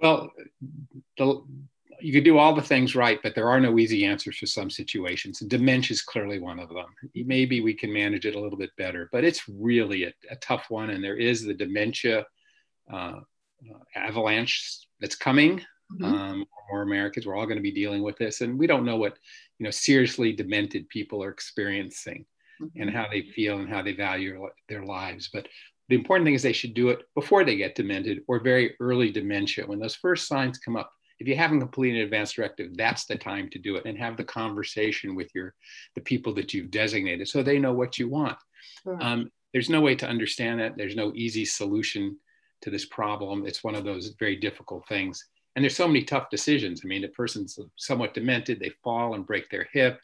Well, 0.00 0.30
the, 1.16 1.42
you 2.00 2.12
could 2.12 2.24
do 2.24 2.38
all 2.38 2.54
the 2.54 2.62
things 2.62 2.94
right, 2.94 3.18
but 3.22 3.34
there 3.34 3.48
are 3.48 3.60
no 3.60 3.78
easy 3.78 4.04
answers 4.04 4.38
for 4.38 4.46
some 4.46 4.70
situations. 4.70 5.40
dementia 5.40 5.94
is 5.94 6.02
clearly 6.02 6.38
one 6.38 6.58
of 6.58 6.68
them. 6.68 6.86
Maybe 7.14 7.60
we 7.60 7.74
can 7.74 7.92
manage 7.92 8.24
it 8.24 8.36
a 8.36 8.40
little 8.40 8.58
bit 8.58 8.70
better, 8.76 9.08
but 9.12 9.24
it's 9.24 9.48
really 9.48 10.04
a, 10.04 10.12
a 10.30 10.36
tough 10.36 10.66
one. 10.68 10.90
And 10.90 11.02
there 11.02 11.16
is 11.16 11.42
the 11.42 11.54
dementia 11.54 12.24
uh, 12.92 12.96
uh, 12.96 13.20
avalanche 13.94 14.78
that's 15.00 15.14
coming. 15.14 15.60
Mm-hmm. 15.92 16.04
Um, 16.04 16.44
more 16.70 16.82
Americans, 16.82 17.26
we're 17.26 17.36
all 17.36 17.46
going 17.46 17.56
to 17.56 17.62
be 17.62 17.72
dealing 17.72 18.02
with 18.02 18.16
this, 18.18 18.42
and 18.42 18.58
we 18.58 18.66
don't 18.66 18.84
know 18.84 18.96
what 18.96 19.16
you 19.58 19.64
know 19.64 19.70
seriously 19.70 20.32
demented 20.32 20.88
people 20.88 21.22
are 21.22 21.30
experiencing, 21.30 22.26
mm-hmm. 22.60 22.82
and 22.82 22.90
how 22.90 23.06
they 23.10 23.22
feel 23.22 23.58
and 23.58 23.68
how 23.68 23.82
they 23.82 23.92
value 23.92 24.48
their 24.68 24.84
lives. 24.84 25.30
But 25.32 25.48
the 25.88 25.94
important 25.94 26.26
thing 26.26 26.34
is 26.34 26.42
they 26.42 26.52
should 26.52 26.74
do 26.74 26.90
it 26.90 27.00
before 27.14 27.44
they 27.44 27.56
get 27.56 27.74
demented 27.74 28.20
or 28.28 28.40
very 28.40 28.74
early 28.80 29.10
dementia. 29.10 29.66
When 29.66 29.78
those 29.78 29.94
first 29.94 30.28
signs 30.28 30.58
come 30.58 30.76
up, 30.76 30.92
if 31.18 31.26
you 31.26 31.34
haven't 31.34 31.60
completed 31.60 31.98
an 31.98 32.04
advanced 32.04 32.36
directive, 32.36 32.76
that's 32.76 33.06
the 33.06 33.16
time 33.16 33.48
to 33.50 33.58
do 33.58 33.76
it 33.76 33.86
and 33.86 33.98
have 33.98 34.16
the 34.16 34.24
conversation 34.24 35.14
with 35.14 35.34
your 35.34 35.54
the 35.94 36.00
people 36.02 36.34
that 36.34 36.52
you've 36.52 36.70
designated 36.70 37.28
so 37.28 37.42
they 37.42 37.58
know 37.58 37.72
what 37.72 37.98
you 37.98 38.08
want. 38.08 38.36
Sure. 38.82 38.98
Um, 39.00 39.30
there's 39.52 39.70
no 39.70 39.80
way 39.80 39.94
to 39.96 40.06
understand 40.06 40.60
that. 40.60 40.76
There's 40.76 40.96
no 40.96 41.12
easy 41.14 41.44
solution 41.44 42.18
to 42.62 42.70
this 42.70 42.86
problem. 42.86 43.46
It's 43.46 43.64
one 43.64 43.74
of 43.74 43.84
those 43.84 44.14
very 44.18 44.36
difficult 44.36 44.86
things. 44.88 45.24
And 45.56 45.64
there's 45.64 45.76
so 45.76 45.88
many 45.88 46.04
tough 46.04 46.30
decisions. 46.30 46.82
I 46.84 46.88
mean, 46.88 47.04
a 47.04 47.08
person's 47.08 47.58
somewhat 47.76 48.14
demented, 48.14 48.60
they 48.60 48.72
fall 48.84 49.14
and 49.14 49.26
break 49.26 49.50
their 49.50 49.68
hip 49.72 50.00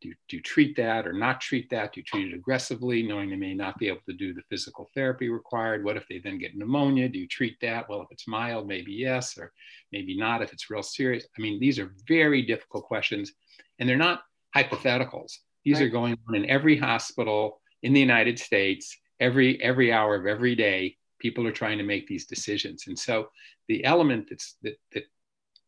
do 0.00 0.08
you, 0.08 0.14
do 0.28 0.36
you 0.36 0.42
treat 0.42 0.76
that 0.76 1.06
or 1.06 1.12
not 1.12 1.40
treat 1.40 1.70
that? 1.70 1.92
Do 1.92 2.00
you 2.00 2.04
treat 2.04 2.32
it 2.32 2.36
aggressively, 2.36 3.02
knowing 3.02 3.30
they 3.30 3.36
may 3.36 3.54
not 3.54 3.78
be 3.78 3.88
able 3.88 4.02
to 4.06 4.12
do 4.12 4.34
the 4.34 4.42
physical 4.50 4.88
therapy 4.94 5.28
required? 5.28 5.84
What 5.84 5.96
if 5.96 6.06
they 6.08 6.18
then 6.18 6.38
get 6.38 6.56
pneumonia? 6.56 7.08
Do 7.08 7.18
you 7.18 7.26
treat 7.26 7.58
that? 7.60 7.88
Well, 7.88 8.02
if 8.02 8.08
it's 8.10 8.28
mild, 8.28 8.68
maybe 8.68 8.92
yes, 8.92 9.38
or 9.38 9.52
maybe 9.92 10.16
not 10.16 10.42
if 10.42 10.52
it's 10.52 10.70
real 10.70 10.82
serious. 10.82 11.26
I 11.36 11.40
mean, 11.40 11.58
these 11.58 11.78
are 11.78 11.94
very 12.06 12.42
difficult 12.42 12.84
questions, 12.84 13.32
and 13.78 13.88
they're 13.88 13.96
not 13.96 14.22
hypotheticals. 14.54 15.38
These 15.64 15.80
right. 15.80 15.86
are 15.86 15.90
going 15.90 16.18
on 16.28 16.34
in 16.34 16.48
every 16.50 16.76
hospital 16.76 17.60
in 17.82 17.92
the 17.92 18.00
United 18.00 18.38
States, 18.38 18.98
every 19.18 19.62
every 19.62 19.92
hour 19.92 20.14
of 20.16 20.26
every 20.26 20.54
day. 20.54 20.96
People 21.18 21.46
are 21.46 21.52
trying 21.52 21.78
to 21.78 21.84
make 21.84 22.06
these 22.06 22.26
decisions, 22.26 22.86
and 22.86 22.98
so 22.98 23.30
the 23.68 23.84
element 23.84 24.28
that's 24.30 24.56
that, 24.62 24.78
that 24.92 25.04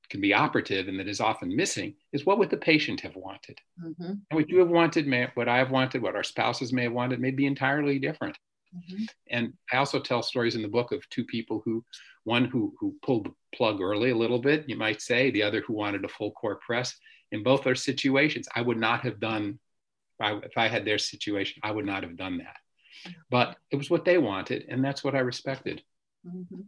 can 0.08 0.20
be 0.20 0.34
operative 0.34 0.88
and 0.88 0.98
that 0.98 1.08
is 1.08 1.20
often 1.20 1.54
missing 1.54 1.94
is 2.12 2.24
what 2.24 2.38
would 2.38 2.50
the 2.50 2.56
patient 2.56 3.00
have 3.00 3.16
wanted? 3.16 3.58
Mm-hmm. 3.82 4.04
And 4.04 4.22
what 4.30 4.48
you 4.48 4.58
have 4.58 4.68
wanted, 4.68 5.06
may, 5.06 5.28
what 5.34 5.48
I 5.48 5.58
have 5.58 5.70
wanted, 5.70 6.02
what 6.02 6.16
our 6.16 6.22
spouses 6.22 6.72
may 6.72 6.84
have 6.84 6.92
wanted, 6.92 7.20
may 7.20 7.30
be 7.30 7.46
entirely 7.46 7.98
different. 7.98 8.38
Mm-hmm. 8.74 9.04
And 9.30 9.52
I 9.72 9.76
also 9.76 10.00
tell 10.00 10.22
stories 10.22 10.54
in 10.54 10.62
the 10.62 10.68
book 10.68 10.92
of 10.92 11.08
two 11.10 11.24
people 11.24 11.62
who, 11.64 11.84
one 12.24 12.46
who, 12.46 12.74
who 12.78 12.94
pulled 13.02 13.26
the 13.26 13.34
plug 13.54 13.80
early 13.80 14.10
a 14.10 14.16
little 14.16 14.38
bit, 14.38 14.68
you 14.68 14.76
might 14.76 15.00
say, 15.00 15.30
the 15.30 15.42
other 15.42 15.62
who 15.66 15.74
wanted 15.74 16.04
a 16.04 16.08
full 16.08 16.32
court 16.32 16.60
press. 16.60 16.96
In 17.30 17.42
both 17.42 17.66
our 17.66 17.74
situations, 17.74 18.48
I 18.54 18.62
would 18.62 18.78
not 18.78 19.02
have 19.02 19.20
done, 19.20 19.58
if 20.18 20.26
I, 20.26 20.38
if 20.38 20.56
I 20.56 20.68
had 20.68 20.84
their 20.84 20.98
situation, 20.98 21.60
I 21.62 21.70
would 21.70 21.86
not 21.86 22.02
have 22.02 22.16
done 22.16 22.38
that. 22.38 22.56
But 23.30 23.56
it 23.70 23.76
was 23.76 23.90
what 23.90 24.04
they 24.04 24.18
wanted, 24.18 24.66
and 24.68 24.84
that's 24.84 25.02
what 25.04 25.14
I 25.14 25.20
respected. 25.20 25.82
Mm-hmm. 26.26 26.60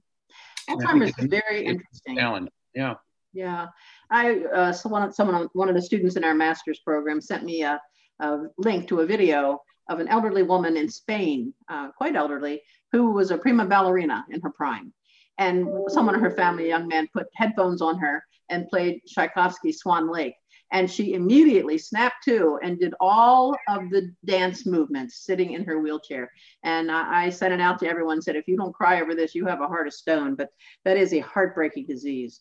Alzheimer's 0.70 1.18
is 1.18 1.26
very 1.26 1.64
interesting. 1.64 2.16
Challenge. 2.16 2.48
Yeah. 2.74 2.94
Yeah, 3.32 3.68
I 4.10 4.40
uh, 4.54 4.72
someone 4.72 5.12
someone 5.12 5.48
one 5.52 5.68
of 5.68 5.76
the 5.76 5.82
students 5.82 6.16
in 6.16 6.24
our 6.24 6.34
master's 6.34 6.80
program 6.80 7.20
sent 7.20 7.44
me 7.44 7.62
a, 7.62 7.80
a 8.18 8.38
link 8.58 8.88
to 8.88 9.00
a 9.00 9.06
video 9.06 9.60
of 9.88 10.00
an 10.00 10.08
elderly 10.08 10.42
woman 10.42 10.76
in 10.76 10.88
Spain, 10.88 11.54
uh, 11.68 11.90
quite 11.92 12.16
elderly, 12.16 12.60
who 12.90 13.12
was 13.12 13.30
a 13.30 13.38
prima 13.38 13.66
ballerina 13.66 14.24
in 14.30 14.40
her 14.40 14.50
prime, 14.50 14.92
and 15.38 15.68
someone 15.88 16.16
in 16.16 16.20
her 16.20 16.32
family, 16.32 16.64
a 16.64 16.68
young 16.68 16.88
man, 16.88 17.08
put 17.12 17.26
headphones 17.34 17.80
on 17.80 17.98
her 17.98 18.24
and 18.48 18.68
played 18.68 19.00
Tchaikovsky's 19.06 19.78
Swan 19.78 20.10
Lake, 20.10 20.34
And 20.72 20.90
she 20.90 21.14
immediately 21.14 21.78
snapped 21.78 22.24
to 22.24 22.58
and 22.62 22.78
did 22.78 22.94
all 23.00 23.56
of 23.68 23.90
the 23.90 24.14
dance 24.24 24.66
movements 24.66 25.24
sitting 25.24 25.52
in 25.52 25.64
her 25.64 25.80
wheelchair. 25.80 26.30
And 26.62 26.90
I, 26.90 27.24
I 27.24 27.30
sent 27.30 27.52
it 27.52 27.60
out 27.60 27.78
to 27.80 27.88
everyone, 27.88 28.22
said, 28.22 28.36
if 28.36 28.46
you 28.46 28.56
don't 28.56 28.74
cry 28.74 29.00
over 29.00 29.14
this, 29.14 29.34
you 29.34 29.46
have 29.46 29.60
a 29.60 29.66
heart 29.66 29.86
of 29.86 29.92
stone. 29.94 30.34
But 30.36 30.50
that 30.84 30.96
is 30.96 31.12
a 31.12 31.20
heartbreaking 31.20 31.86
disease. 31.86 32.40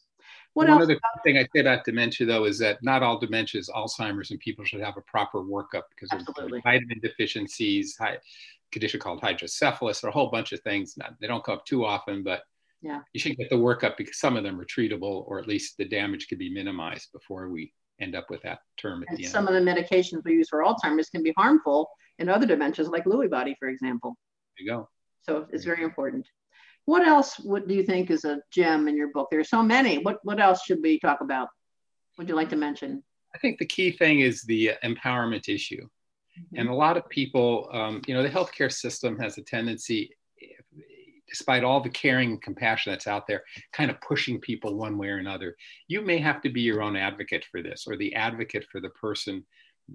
What 0.53 0.67
One 0.67 0.81
else? 0.81 0.83
other 0.83 0.99
thing 1.23 1.37
I 1.37 1.47
say 1.55 1.61
about 1.61 1.85
dementia, 1.85 2.27
though, 2.27 2.45
is 2.45 2.59
that 2.59 2.79
not 2.83 3.03
all 3.03 3.19
dementia 3.19 3.59
is 3.59 3.69
Alzheimer's, 3.69 4.31
and 4.31 4.39
people 4.39 4.65
should 4.65 4.81
have 4.81 4.97
a 4.97 5.01
proper 5.01 5.39
workup 5.39 5.83
because 5.89 6.09
Absolutely. 6.11 6.59
of 6.59 6.63
vitamin 6.63 6.99
deficiencies, 7.01 7.95
high, 7.97 8.17
condition 8.71 8.99
called 8.99 9.21
hydrocephalus, 9.21 10.03
or 10.03 10.09
a 10.09 10.11
whole 10.11 10.29
bunch 10.29 10.51
of 10.51 10.59
things. 10.61 10.97
Not, 10.97 11.15
they 11.19 11.27
don't 11.27 11.43
come 11.43 11.55
up 11.55 11.65
too 11.65 11.85
often, 11.85 12.23
but 12.23 12.43
yeah. 12.81 13.01
you 13.13 13.19
should 13.19 13.37
get 13.37 13.49
the 13.49 13.55
workup 13.55 13.97
because 13.97 14.19
some 14.19 14.35
of 14.37 14.43
them 14.43 14.59
are 14.59 14.65
treatable, 14.65 15.23
or 15.27 15.39
at 15.39 15.47
least 15.47 15.77
the 15.77 15.85
damage 15.85 16.27
could 16.27 16.39
be 16.39 16.53
minimized 16.53 17.11
before 17.11 17.49
we 17.49 17.73
end 18.01 18.15
up 18.15 18.29
with 18.29 18.41
that 18.43 18.59
term 18.77 19.03
at 19.03 19.09
and 19.09 19.17
the 19.17 19.23
end. 19.25 19.31
Some 19.31 19.47
of 19.47 19.53
the 19.53 19.59
medications 19.59 20.23
we 20.23 20.33
use 20.33 20.49
for 20.49 20.63
Alzheimer's 20.63 21.09
can 21.09 21.23
be 21.23 21.33
harmful 21.37 21.89
in 22.17 22.29
other 22.29 22.47
dementias, 22.47 22.89
like 22.91 23.05
Lewy 23.05 23.29
body, 23.29 23.55
for 23.59 23.69
example. 23.69 24.15
There 24.57 24.65
you 24.65 24.71
go. 24.71 24.89
So 25.21 25.47
it's 25.51 25.65
very 25.65 25.83
important. 25.83 26.27
What 26.85 27.07
else 27.07 27.39
would, 27.39 27.67
do 27.67 27.73
you 27.75 27.83
think 27.83 28.09
is 28.09 28.25
a 28.25 28.39
gem 28.51 28.87
in 28.87 28.97
your 28.97 29.11
book? 29.11 29.27
There 29.29 29.39
are 29.39 29.43
so 29.43 29.61
many. 29.61 29.99
What, 29.99 30.17
what 30.23 30.39
else 30.39 30.63
should 30.63 30.79
we 30.81 30.99
talk 30.99 31.21
about? 31.21 31.49
Would 32.17 32.27
you 32.27 32.35
like 32.35 32.49
to 32.49 32.55
mention? 32.55 33.03
I 33.35 33.37
think 33.37 33.59
the 33.59 33.65
key 33.65 33.91
thing 33.91 34.21
is 34.21 34.41
the 34.43 34.71
empowerment 34.83 35.49
issue. 35.49 35.83
Mm-hmm. 35.83 36.59
And 36.59 36.69
a 36.69 36.73
lot 36.73 36.97
of 36.97 37.07
people, 37.09 37.69
um, 37.71 38.01
you 38.07 38.13
know, 38.13 38.23
the 38.23 38.29
healthcare 38.29 38.71
system 38.71 39.19
has 39.19 39.37
a 39.37 39.43
tendency, 39.43 40.09
despite 41.29 41.63
all 41.63 41.81
the 41.81 41.89
caring 41.89 42.31
and 42.31 42.41
compassion 42.41 42.91
that's 42.91 43.07
out 43.07 43.27
there, 43.27 43.43
kind 43.73 43.91
of 43.91 44.01
pushing 44.01 44.39
people 44.39 44.75
one 44.75 44.97
way 44.97 45.07
or 45.09 45.17
another. 45.17 45.55
You 45.87 46.01
may 46.01 46.17
have 46.17 46.41
to 46.41 46.49
be 46.49 46.61
your 46.61 46.81
own 46.81 46.95
advocate 46.95 47.45
for 47.51 47.61
this 47.61 47.85
or 47.87 47.95
the 47.97 48.15
advocate 48.15 48.65
for 48.71 48.81
the 48.81 48.89
person. 48.89 49.45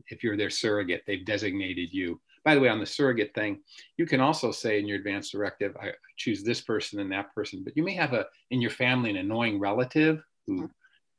If 0.08 0.24
you're 0.24 0.36
their 0.36 0.50
surrogate, 0.50 1.02
they've 1.06 1.24
designated 1.24 1.92
you. 1.92 2.20
By 2.44 2.54
the 2.54 2.60
way, 2.60 2.68
on 2.68 2.80
the 2.80 2.86
surrogate 2.86 3.34
thing, 3.34 3.60
you 3.96 4.06
can 4.06 4.20
also 4.20 4.52
say 4.52 4.78
in 4.78 4.86
your 4.86 4.98
advance 4.98 5.30
directive, 5.30 5.76
I 5.80 5.92
choose 6.16 6.42
this 6.42 6.60
person 6.60 7.00
and 7.00 7.10
that 7.12 7.34
person, 7.34 7.62
but 7.64 7.76
you 7.76 7.82
may 7.82 7.94
have 7.94 8.12
a 8.12 8.26
in 8.50 8.60
your 8.60 8.70
family 8.70 9.10
an 9.10 9.16
annoying 9.16 9.58
relative 9.58 10.22
who 10.46 10.54
mm-hmm. 10.54 10.66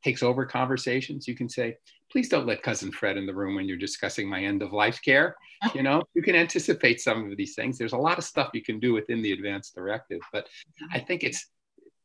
takes 0.03 0.21
over 0.21 0.45
conversations. 0.45 1.27
You 1.27 1.35
can 1.35 1.49
say, 1.49 1.77
please 2.15 2.29
don't 2.29 2.47
let 2.47 2.63
cousin 2.63 2.93
Fred 2.93 3.17
in 3.17 3.25
the 3.25 3.33
room 3.33 3.55
when 3.55 3.67
you're 3.67 3.75
discussing 3.75 4.29
my 4.29 4.41
end 4.41 4.61
of 4.61 4.71
life 4.71 5.01
care. 5.03 5.35
You 5.73 5.83
know, 5.83 6.01
you 6.13 6.21
can 6.21 6.33
anticipate 6.33 7.01
some 7.01 7.29
of 7.29 7.35
these 7.35 7.55
things. 7.55 7.77
There's 7.77 7.91
a 7.91 7.97
lot 7.97 8.17
of 8.17 8.23
stuff 8.23 8.51
you 8.53 8.61
can 8.61 8.79
do 8.79 8.93
within 8.93 9.21
the 9.21 9.33
advance 9.33 9.71
directive, 9.71 10.21
but 10.31 10.47
I 10.93 10.99
think 10.99 11.23
it's 11.23 11.47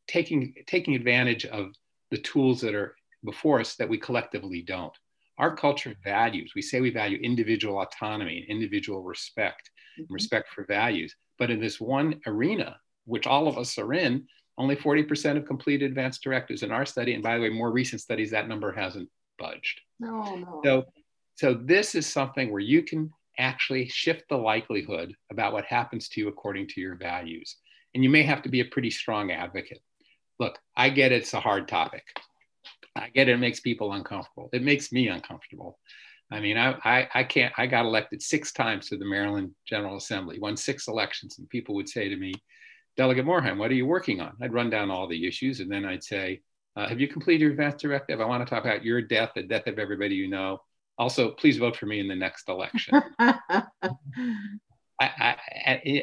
taking 0.08 0.52
taking 0.66 0.96
advantage 0.96 1.46
of 1.46 1.66
the 2.10 2.18
tools 2.18 2.60
that 2.62 2.74
are 2.74 2.96
before 3.24 3.60
us 3.60 3.76
that 3.76 3.88
we 3.88 3.98
collectively 3.98 4.62
don't. 4.62 4.92
Our 5.38 5.54
culture 5.54 5.94
values, 6.02 6.54
we 6.56 6.62
say 6.62 6.80
we 6.80 6.90
value 6.90 7.18
individual 7.22 7.80
autonomy, 7.80 8.38
and 8.38 8.48
individual 8.48 9.04
respect, 9.04 9.70
mm-hmm. 9.96 10.12
respect 10.12 10.48
for 10.48 10.64
values. 10.64 11.14
But 11.38 11.52
in 11.52 11.60
this 11.60 11.80
one 11.80 12.20
arena, 12.26 12.80
which 13.04 13.28
all 13.28 13.46
of 13.46 13.58
us 13.58 13.78
are 13.78 13.94
in, 13.94 14.26
only 14.58 14.74
40% 14.74 15.36
of 15.36 15.46
completed 15.46 15.86
advanced 15.86 16.24
directives 16.24 16.64
in 16.64 16.72
our 16.72 16.84
study. 16.84 17.14
And 17.14 17.22
by 17.22 17.36
the 17.36 17.42
way, 17.42 17.48
more 17.48 17.70
recent 17.70 18.00
studies, 18.00 18.32
that 18.32 18.48
number 18.48 18.72
hasn't 18.72 19.08
budged. 19.40 19.80
No, 19.98 20.24
oh, 20.24 20.36
no. 20.36 20.60
So, 20.64 20.84
so 21.36 21.54
this 21.54 21.94
is 21.94 22.06
something 22.06 22.52
where 22.52 22.60
you 22.60 22.82
can 22.82 23.10
actually 23.38 23.88
shift 23.88 24.24
the 24.28 24.36
likelihood 24.36 25.14
about 25.32 25.52
what 25.52 25.64
happens 25.64 26.08
to 26.10 26.20
you 26.20 26.28
according 26.28 26.68
to 26.68 26.80
your 26.80 26.94
values. 26.94 27.56
And 27.94 28.04
you 28.04 28.10
may 28.10 28.22
have 28.22 28.42
to 28.42 28.48
be 28.48 28.60
a 28.60 28.66
pretty 28.66 28.90
strong 28.90 29.32
advocate. 29.32 29.80
Look, 30.38 30.58
I 30.76 30.90
get 30.90 31.12
it's 31.12 31.34
a 31.34 31.40
hard 31.40 31.66
topic. 31.66 32.04
I 32.94 33.08
get 33.08 33.28
it, 33.28 33.32
it 33.32 33.38
makes 33.38 33.60
people 33.60 33.92
uncomfortable. 33.92 34.50
It 34.52 34.62
makes 34.62 34.92
me 34.92 35.08
uncomfortable. 35.08 35.78
I 36.30 36.40
mean, 36.40 36.56
I, 36.56 36.76
I, 36.84 37.08
I, 37.14 37.24
can't, 37.24 37.52
I 37.58 37.66
got 37.66 37.86
elected 37.86 38.22
six 38.22 38.52
times 38.52 38.88
to 38.88 38.96
the 38.96 39.04
Maryland 39.04 39.52
General 39.66 39.96
Assembly, 39.96 40.38
won 40.38 40.56
six 40.56 40.86
elections, 40.86 41.38
and 41.38 41.48
people 41.48 41.74
would 41.74 41.88
say 41.88 42.08
to 42.08 42.16
me, 42.16 42.32
Delegate 42.96 43.24
Morhaim, 43.24 43.58
what 43.58 43.70
are 43.70 43.74
you 43.74 43.86
working 43.86 44.20
on? 44.20 44.36
I'd 44.40 44.52
run 44.52 44.70
down 44.70 44.90
all 44.90 45.08
the 45.08 45.26
issues, 45.26 45.60
and 45.60 45.70
then 45.70 45.84
I'd 45.84 46.04
say, 46.04 46.40
uh, 46.80 46.88
Have 46.88 47.00
you 47.00 47.08
completed 47.08 47.42
your 47.42 47.50
advance 47.50 47.80
directive? 47.80 48.20
I 48.20 48.24
want 48.24 48.46
to 48.46 48.48
talk 48.48 48.64
about 48.64 48.84
your 48.84 49.02
death, 49.02 49.32
the 49.34 49.42
death 49.42 49.66
of 49.66 49.78
everybody 49.78 50.14
you 50.14 50.28
know. 50.28 50.60
Also, 50.98 51.30
please 51.32 51.56
vote 51.56 51.76
for 51.76 51.86
me 51.86 52.00
in 52.00 52.08
the 52.08 52.16
next 52.16 52.48
election. 52.48 53.02
I, 53.18 53.62
I, 55.00 55.36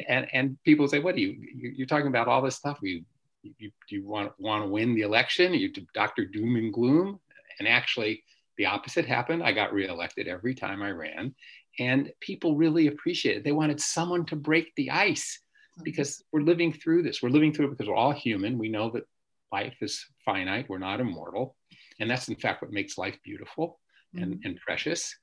and, 0.08 0.26
and 0.32 0.58
people 0.64 0.88
say, 0.88 0.98
What 0.98 1.14
are 1.14 1.20
you, 1.20 1.36
you're 1.54 1.86
talking 1.86 2.08
about 2.08 2.28
all 2.28 2.42
this 2.42 2.56
stuff? 2.56 2.78
You 2.82 3.04
you, 3.42 3.70
do 3.88 3.96
you 3.96 4.06
want, 4.06 4.32
want 4.38 4.64
to 4.64 4.68
win 4.68 4.94
the 4.94 5.02
election? 5.02 5.54
You 5.54 5.72
Dr. 5.94 6.24
Doom 6.26 6.56
and 6.56 6.72
Gloom? 6.72 7.20
And 7.58 7.68
actually, 7.68 8.24
the 8.56 8.66
opposite 8.66 9.06
happened. 9.06 9.42
I 9.42 9.52
got 9.52 9.72
reelected 9.72 10.28
every 10.28 10.54
time 10.54 10.82
I 10.82 10.90
ran. 10.90 11.34
And 11.78 12.12
people 12.20 12.56
really 12.56 12.88
appreciated 12.88 13.38
it. 13.38 13.44
They 13.44 13.52
wanted 13.52 13.80
someone 13.80 14.26
to 14.26 14.36
break 14.36 14.74
the 14.74 14.90
ice 14.90 15.40
mm-hmm. 15.74 15.84
because 15.84 16.22
we're 16.32 16.42
living 16.42 16.72
through 16.72 17.02
this. 17.02 17.22
We're 17.22 17.30
living 17.30 17.52
through 17.52 17.66
it 17.66 17.70
because 17.70 17.88
we're 17.88 17.94
all 17.94 18.12
human. 18.12 18.58
We 18.58 18.68
know 18.68 18.90
that 18.90 19.04
life 19.52 19.76
is 19.80 20.04
finite, 20.24 20.68
we're 20.68 20.78
not 20.78 21.00
immortal. 21.00 21.56
And 22.00 22.10
that's, 22.10 22.28
in 22.28 22.36
fact, 22.36 22.62
what 22.62 22.72
makes 22.72 22.98
life 22.98 23.18
beautiful 23.24 23.80
and, 24.14 24.34
mm-hmm. 24.34 24.48
and 24.48 24.60
precious. 24.60 25.14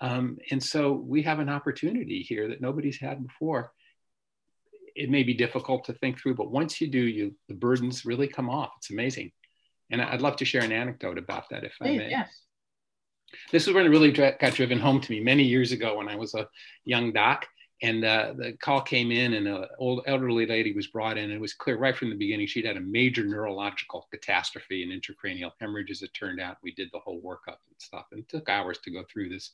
Um, 0.00 0.38
and 0.50 0.62
so 0.62 0.92
we 0.92 1.22
have 1.22 1.38
an 1.38 1.48
opportunity 1.48 2.22
here 2.22 2.48
that 2.48 2.60
nobody's 2.60 2.98
had 2.98 3.22
before 3.22 3.72
it 4.94 5.10
may 5.10 5.22
be 5.22 5.34
difficult 5.34 5.84
to 5.84 5.92
think 5.94 6.18
through, 6.20 6.34
but 6.34 6.50
once 6.50 6.80
you 6.80 6.88
do, 6.88 6.98
you 6.98 7.34
the 7.48 7.54
burdens 7.54 8.04
really 8.04 8.28
come 8.28 8.50
off. 8.50 8.70
It's 8.78 8.90
amazing. 8.90 9.32
And 9.90 10.00
I'd 10.00 10.22
love 10.22 10.36
to 10.36 10.44
share 10.44 10.62
an 10.62 10.72
anecdote 10.72 11.18
about 11.18 11.48
that 11.50 11.64
if 11.64 11.72
Please, 11.80 11.94
I 11.94 11.96
may. 11.98 12.10
Yes. 12.10 12.40
This 13.50 13.66
is 13.66 13.74
when 13.74 13.86
it 13.86 13.90
really 13.90 14.12
got 14.12 14.38
driven 14.54 14.78
home 14.78 15.00
to 15.00 15.10
me 15.10 15.20
many 15.20 15.42
years 15.42 15.72
ago 15.72 15.96
when 15.96 16.08
I 16.08 16.16
was 16.16 16.34
a 16.34 16.48
young 16.84 17.12
doc. 17.12 17.46
And 17.82 18.04
uh, 18.04 18.34
the 18.36 18.52
call 18.52 18.80
came 18.80 19.10
in, 19.10 19.34
and 19.34 19.48
an 19.48 19.66
old 19.78 20.02
elderly 20.06 20.46
lady 20.46 20.72
was 20.72 20.86
brought 20.86 21.18
in. 21.18 21.24
And 21.24 21.32
it 21.32 21.40
was 21.40 21.52
clear 21.52 21.76
right 21.76 21.96
from 21.96 22.10
the 22.10 22.16
beginning 22.16 22.46
she'd 22.46 22.64
had 22.64 22.76
a 22.76 22.80
major 22.80 23.24
neurological 23.24 24.06
catastrophe 24.12 24.84
and 24.84 24.92
intracranial 24.92 25.50
hemorrhage, 25.60 25.90
as 25.90 26.02
it 26.02 26.14
turned 26.14 26.40
out. 26.40 26.58
We 26.62 26.72
did 26.74 26.90
the 26.92 27.00
whole 27.00 27.20
workup 27.20 27.58
and 27.68 27.76
stuff, 27.78 28.06
and 28.12 28.20
it 28.20 28.28
took 28.28 28.48
hours 28.48 28.78
to 28.84 28.92
go 28.92 29.02
through 29.12 29.30
this. 29.30 29.50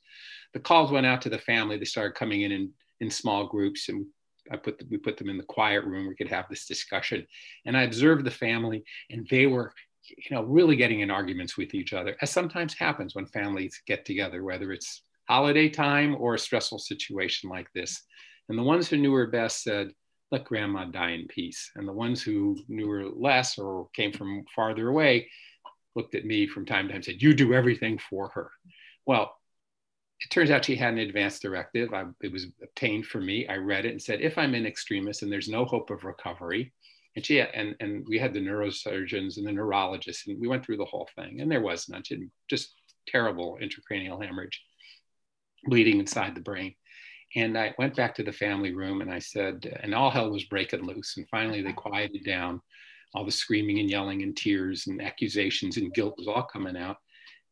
The 0.53 0.61
calls 0.61 0.93
went 0.93 1.07
out 1.07 1.23
to 1.23 1.31
the 1.31 1.39
family. 1.39 1.79
They 1.79 1.87
started 1.87 2.15
coming 2.17 2.43
in 2.43 2.53
in, 2.53 2.71
in 3.01 3.11
small 3.11 3.47
groups, 3.47 3.89
and 3.89 4.05
I 4.53 4.57
put 4.57 4.79
the, 4.79 4.87
we 4.91 4.99
put 4.99 5.17
them 5.17 5.31
in 5.31 5.39
the 5.39 5.45
quiet 5.45 5.85
room. 5.85 6.07
We 6.07 6.15
could 6.15 6.29
have 6.29 6.47
this 6.51 6.67
discussion, 6.67 7.27
and 7.65 7.77
I 7.79 7.83
observed 7.85 8.27
the 8.27 8.31
family, 8.31 8.85
and 9.09 9.27
they 9.31 9.47
were, 9.47 9.73
you 10.07 10.37
know, 10.37 10.43
really 10.43 10.77
getting 10.77 11.01
in 11.01 11.11
arguments 11.11 11.57
with 11.57 11.75
each 11.75 11.95
other, 11.95 12.15
as 12.21 12.31
sometimes 12.31 12.75
happens 12.75 13.15
when 13.15 13.27
families 13.27 13.81
get 13.87 14.05
together, 14.05 14.45
whether 14.45 14.73
it's 14.73 15.03
holiday 15.29 15.69
time 15.69 16.17
or 16.19 16.35
a 16.35 16.39
stressful 16.39 16.79
situation 16.79 17.51
like 17.51 17.71
this. 17.73 18.03
And 18.49 18.59
the 18.59 18.63
ones 18.63 18.89
who 18.89 18.97
knew 18.97 19.13
her 19.13 19.27
best 19.27 19.63
said, 19.63 19.93
"Let 20.31 20.45
Grandma 20.45 20.87
die 20.87 21.11
in 21.11 21.29
peace," 21.29 21.71
and 21.77 21.87
the 21.87 21.93
ones 21.93 22.23
who 22.23 22.59
knew 22.69 22.89
her 22.89 23.05
less 23.05 23.59
or 23.59 23.89
came 23.95 24.13
from 24.13 24.45
farther 24.55 24.89
away 24.89 25.31
looked 25.95 26.15
at 26.15 26.25
me 26.25 26.47
from 26.47 26.65
time 26.65 26.87
to 26.87 26.93
time 26.93 26.97
and 26.97 27.05
said, 27.05 27.23
"You 27.23 27.35
do 27.35 27.55
everything 27.55 27.99
for 27.99 28.29
her." 28.31 28.51
Well, 29.07 29.35
it 30.21 30.31
turns 30.31 30.51
out 30.51 30.65
she 30.65 30.77
had 30.77 30.95
an 30.95 30.99
advance 31.01 31.39
directive. 31.39 31.95
I, 31.95 32.07
it 32.23 32.33
was 32.33 32.47
obtained 32.63 33.07
for 33.07 33.21
me. 33.21 33.47
I 33.47 33.57
read 33.57 33.85
it 33.85 33.93
and 33.93 34.03
said, 34.03 34.21
if 34.21 34.37
I'm 34.37 34.55
an 34.55 34.67
extremist 34.67 35.23
and 35.23 35.31
there's 35.31 35.49
no 35.49 35.65
hope 35.65 35.91
of 35.91 36.05
recovery, 36.05 36.73
and 37.15 37.25
she 37.25 37.41
and 37.41 37.77
and 37.81 38.05
we 38.09 38.19
had 38.19 38.35
the 38.35 38.41
neurosurgeons 38.41 39.37
and 39.37 39.47
the 39.47 39.53
neurologists, 39.53 40.27
and 40.27 40.41
we 40.41 40.49
went 40.49 40.65
through 40.65 40.79
the 40.79 40.85
whole 40.85 41.09
thing, 41.15 41.41
and 41.41 41.51
there 41.51 41.61
was 41.61 41.89
none. 41.89 42.03
She 42.03 42.15
had 42.15 42.31
just 42.49 42.75
terrible 43.07 43.59
intracranial 43.63 44.23
hemorrhage, 44.23 44.63
bleeding 45.65 45.99
inside 45.99 46.35
the 46.35 46.41
brain. 46.41 46.75
And 47.37 47.59
I 47.59 47.75
went 47.79 47.95
back 47.95 48.15
to 48.15 48.23
the 48.23 48.33
family 48.33 48.75
room 48.75 49.01
and 49.01 49.11
I 49.11 49.19
said, 49.19 49.79
and 49.83 49.95
all 49.95 50.11
hell 50.11 50.31
was 50.31 50.45
breaking 50.45 50.85
loose. 50.85 51.17
And 51.17 51.29
finally, 51.29 51.63
they 51.63 51.73
quieted 51.73 52.25
down. 52.25 52.61
All 53.15 53.25
the 53.25 53.33
screaming 53.33 53.79
and 53.79 53.91
yelling 53.91 54.23
and 54.23 54.37
tears 54.37 54.87
and 54.87 55.01
accusations 55.01 55.79
and 55.79 55.93
guilt 55.95 56.15
was 56.19 56.29
all 56.29 56.43
coming 56.43 56.77
out. 56.77 56.97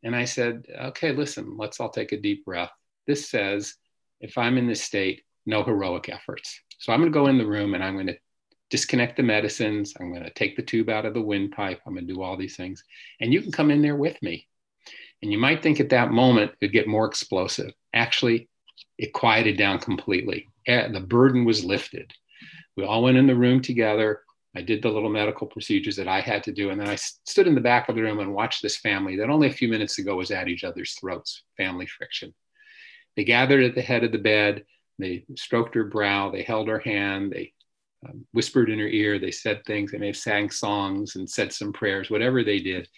And 0.02 0.14
I 0.14 0.24
said, 0.24 0.64
okay, 0.78 1.12
listen, 1.12 1.56
let's 1.56 1.80
all 1.80 1.88
take 1.88 2.12
a 2.12 2.20
deep 2.20 2.44
breath. 2.44 2.70
This 3.06 3.28
says, 3.30 3.74
if 4.20 4.36
I'm 4.36 4.58
in 4.58 4.66
this 4.66 4.82
state, 4.82 5.22
no 5.46 5.62
heroic 5.62 6.08
efforts. 6.08 6.60
So 6.78 6.92
I'm 6.92 7.00
going 7.00 7.10
to 7.10 7.18
go 7.18 7.28
in 7.28 7.38
the 7.38 7.46
room 7.46 7.74
and 7.74 7.82
I'm 7.82 7.94
going 7.94 8.08
to 8.08 8.18
disconnect 8.68 9.16
the 9.16 9.22
medicines. 9.22 9.94
I'm 9.98 10.10
going 10.10 10.24
to 10.24 10.32
take 10.32 10.56
the 10.56 10.62
tube 10.62 10.90
out 10.90 11.06
of 11.06 11.14
the 11.14 11.22
windpipe. 11.22 11.80
I'm 11.86 11.94
going 11.94 12.06
to 12.06 12.14
do 12.14 12.22
all 12.22 12.36
these 12.36 12.56
things. 12.56 12.84
And 13.20 13.32
you 13.32 13.40
can 13.40 13.52
come 13.52 13.70
in 13.70 13.80
there 13.80 13.96
with 13.96 14.20
me. 14.22 14.46
And 15.22 15.32
you 15.32 15.38
might 15.38 15.62
think 15.62 15.80
at 15.80 15.88
that 15.90 16.10
moment 16.10 16.52
it'd 16.60 16.72
get 16.72 16.86
more 16.86 17.06
explosive. 17.06 17.72
Actually, 17.96 18.48
it 18.98 19.12
quieted 19.12 19.56
down 19.56 19.78
completely. 19.78 20.48
Eh, 20.66 20.88
the 20.88 21.00
burden 21.00 21.44
was 21.44 21.64
lifted. 21.64 22.12
We 22.76 22.84
all 22.84 23.02
went 23.02 23.16
in 23.16 23.26
the 23.26 23.34
room 23.34 23.60
together. 23.62 24.20
I 24.54 24.62
did 24.62 24.82
the 24.82 24.90
little 24.90 25.10
medical 25.10 25.46
procedures 25.46 25.96
that 25.96 26.08
I 26.08 26.20
had 26.20 26.42
to 26.44 26.52
do. 26.52 26.70
And 26.70 26.80
then 26.80 26.88
I 26.88 26.94
stood 26.96 27.46
in 27.46 27.54
the 27.54 27.60
back 27.60 27.88
of 27.88 27.94
the 27.94 28.02
room 28.02 28.20
and 28.20 28.34
watched 28.34 28.62
this 28.62 28.76
family 28.76 29.16
that 29.16 29.30
only 29.30 29.48
a 29.48 29.52
few 29.52 29.68
minutes 29.68 29.98
ago 29.98 30.16
was 30.16 30.30
at 30.30 30.48
each 30.48 30.64
other's 30.64 30.94
throats, 30.94 31.42
family 31.56 31.86
friction. 31.86 32.34
They 33.16 33.24
gathered 33.24 33.64
at 33.64 33.74
the 33.74 33.82
head 33.82 34.04
of 34.04 34.12
the 34.12 34.18
bed. 34.18 34.64
They 34.98 35.24
stroked 35.36 35.74
her 35.74 35.84
brow. 35.84 36.30
They 36.30 36.42
held 36.42 36.68
her 36.68 36.78
hand. 36.78 37.32
They 37.32 37.52
um, 38.08 38.26
whispered 38.32 38.70
in 38.70 38.78
her 38.78 38.88
ear. 38.88 39.18
They 39.18 39.30
said 39.30 39.64
things. 39.64 39.92
They 39.92 39.98
may 39.98 40.08
have 40.08 40.16
sang 40.16 40.50
songs 40.50 41.16
and 41.16 41.28
said 41.28 41.52
some 41.52 41.72
prayers, 41.72 42.10
whatever 42.10 42.42
they 42.42 42.60
did. 42.60 42.88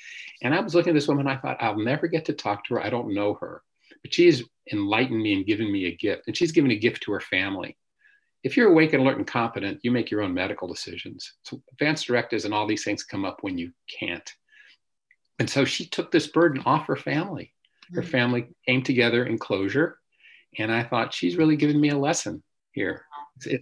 And 0.42 0.54
I 0.54 0.60
was 0.60 0.74
looking 0.74 0.90
at 0.90 0.94
this 0.94 1.08
woman. 1.08 1.26
I 1.26 1.36
thought, 1.36 1.60
I'll 1.60 1.78
never 1.78 2.06
get 2.06 2.24
to 2.26 2.32
talk 2.32 2.64
to 2.64 2.74
her. 2.74 2.84
I 2.84 2.90
don't 2.90 3.14
know 3.14 3.34
her, 3.34 3.62
but 4.02 4.12
she's 4.12 4.44
enlightened 4.72 5.22
me 5.22 5.34
and 5.34 5.46
given 5.46 5.70
me 5.70 5.86
a 5.86 5.96
gift. 5.96 6.22
And 6.26 6.36
she's 6.36 6.52
given 6.52 6.70
a 6.70 6.76
gift 6.76 7.02
to 7.04 7.12
her 7.12 7.20
family. 7.20 7.76
If 8.44 8.56
you're 8.56 8.70
awake 8.70 8.92
and 8.92 9.02
alert 9.02 9.18
and 9.18 9.26
competent, 9.26 9.80
you 9.82 9.90
make 9.90 10.10
your 10.10 10.22
own 10.22 10.32
medical 10.32 10.68
decisions. 10.68 11.34
So 11.42 11.60
advanced 11.72 12.06
directives 12.06 12.44
and 12.44 12.54
all 12.54 12.66
these 12.66 12.84
things 12.84 13.02
come 13.02 13.24
up 13.24 13.38
when 13.42 13.58
you 13.58 13.72
can't. 13.98 14.30
And 15.38 15.48
so 15.48 15.64
she 15.64 15.86
took 15.86 16.10
this 16.10 16.28
burden 16.28 16.62
off 16.64 16.86
her 16.86 16.96
family. 16.96 17.52
Her 17.92 18.02
mm-hmm. 18.02 18.10
family 18.10 18.48
came 18.66 18.82
together 18.82 19.24
in 19.24 19.38
closure. 19.38 19.98
And 20.58 20.72
I 20.72 20.82
thought, 20.82 21.14
she's 21.14 21.36
really 21.36 21.56
given 21.56 21.80
me 21.80 21.90
a 21.90 21.98
lesson 21.98 22.42
here. 22.72 23.04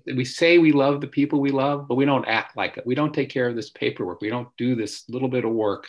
We 0.07 0.25
say 0.25 0.59
we 0.59 0.72
love 0.72 1.01
the 1.01 1.07
people 1.07 1.40
we 1.40 1.51
love, 1.51 1.87
but 1.88 1.96
we 1.96 2.05
don't 2.05 2.27
act 2.27 2.57
like 2.57 2.77
it. 2.77 2.87
We 2.87 2.94
don't 2.94 3.12
take 3.12 3.29
care 3.29 3.49
of 3.49 3.57
this 3.57 3.70
paperwork. 3.70 4.20
We 4.20 4.31
don't 4.31 4.49
do 4.57 4.75
this 4.75 5.05
little 5.09 5.29
bit 5.29 5.44
of 5.44 5.53
work 5.53 5.88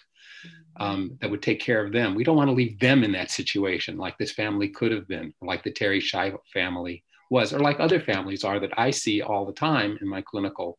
um, 0.79 1.17
that 1.21 1.29
would 1.29 1.41
take 1.41 1.59
care 1.59 1.83
of 1.85 1.91
them. 1.91 2.15
We 2.15 2.23
don't 2.23 2.37
want 2.37 2.49
to 2.49 2.53
leave 2.53 2.79
them 2.79 3.03
in 3.03 3.11
that 3.13 3.31
situation 3.31 3.97
like 3.97 4.17
this 4.17 4.31
family 4.31 4.69
could 4.69 4.91
have 4.91 5.07
been, 5.07 5.33
like 5.41 5.63
the 5.63 5.71
Terri 5.71 6.01
Schiavo 6.01 6.39
family 6.53 7.03
was, 7.29 7.53
or 7.53 7.59
like 7.59 7.79
other 7.79 7.99
families 7.99 8.43
are 8.43 8.59
that 8.59 8.77
I 8.77 8.91
see 8.91 9.21
all 9.21 9.45
the 9.45 9.53
time 9.53 9.97
in 10.01 10.07
my 10.07 10.21
clinical 10.21 10.77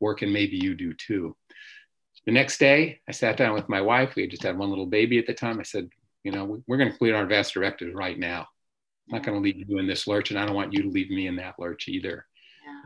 work, 0.00 0.22
and 0.22 0.32
maybe 0.32 0.56
you 0.56 0.74
do 0.74 0.92
too. 0.94 1.36
The 2.26 2.32
next 2.32 2.58
day, 2.58 3.00
I 3.08 3.12
sat 3.12 3.36
down 3.36 3.54
with 3.54 3.68
my 3.68 3.80
wife. 3.80 4.14
We 4.14 4.22
had 4.22 4.30
just 4.30 4.42
had 4.42 4.58
one 4.58 4.68
little 4.68 4.86
baby 4.86 5.18
at 5.18 5.26
the 5.26 5.34
time. 5.34 5.58
I 5.58 5.62
said, 5.62 5.88
you 6.24 6.32
know, 6.32 6.62
we're 6.66 6.76
going 6.76 6.88
to 6.88 6.92
complete 6.92 7.14
our 7.14 7.22
advanced 7.22 7.54
directives 7.54 7.94
right 7.94 8.18
now. 8.18 8.46
I'm 9.08 9.16
not 9.16 9.24
going 9.24 9.38
to 9.38 9.42
leave 9.42 9.66
you 9.66 9.78
in 9.78 9.86
this 9.86 10.06
lurch, 10.06 10.30
and 10.30 10.38
I 10.38 10.44
don't 10.44 10.54
want 10.54 10.74
you 10.74 10.82
to 10.82 10.90
leave 10.90 11.10
me 11.10 11.26
in 11.26 11.36
that 11.36 11.54
lurch 11.58 11.88
either 11.88 12.26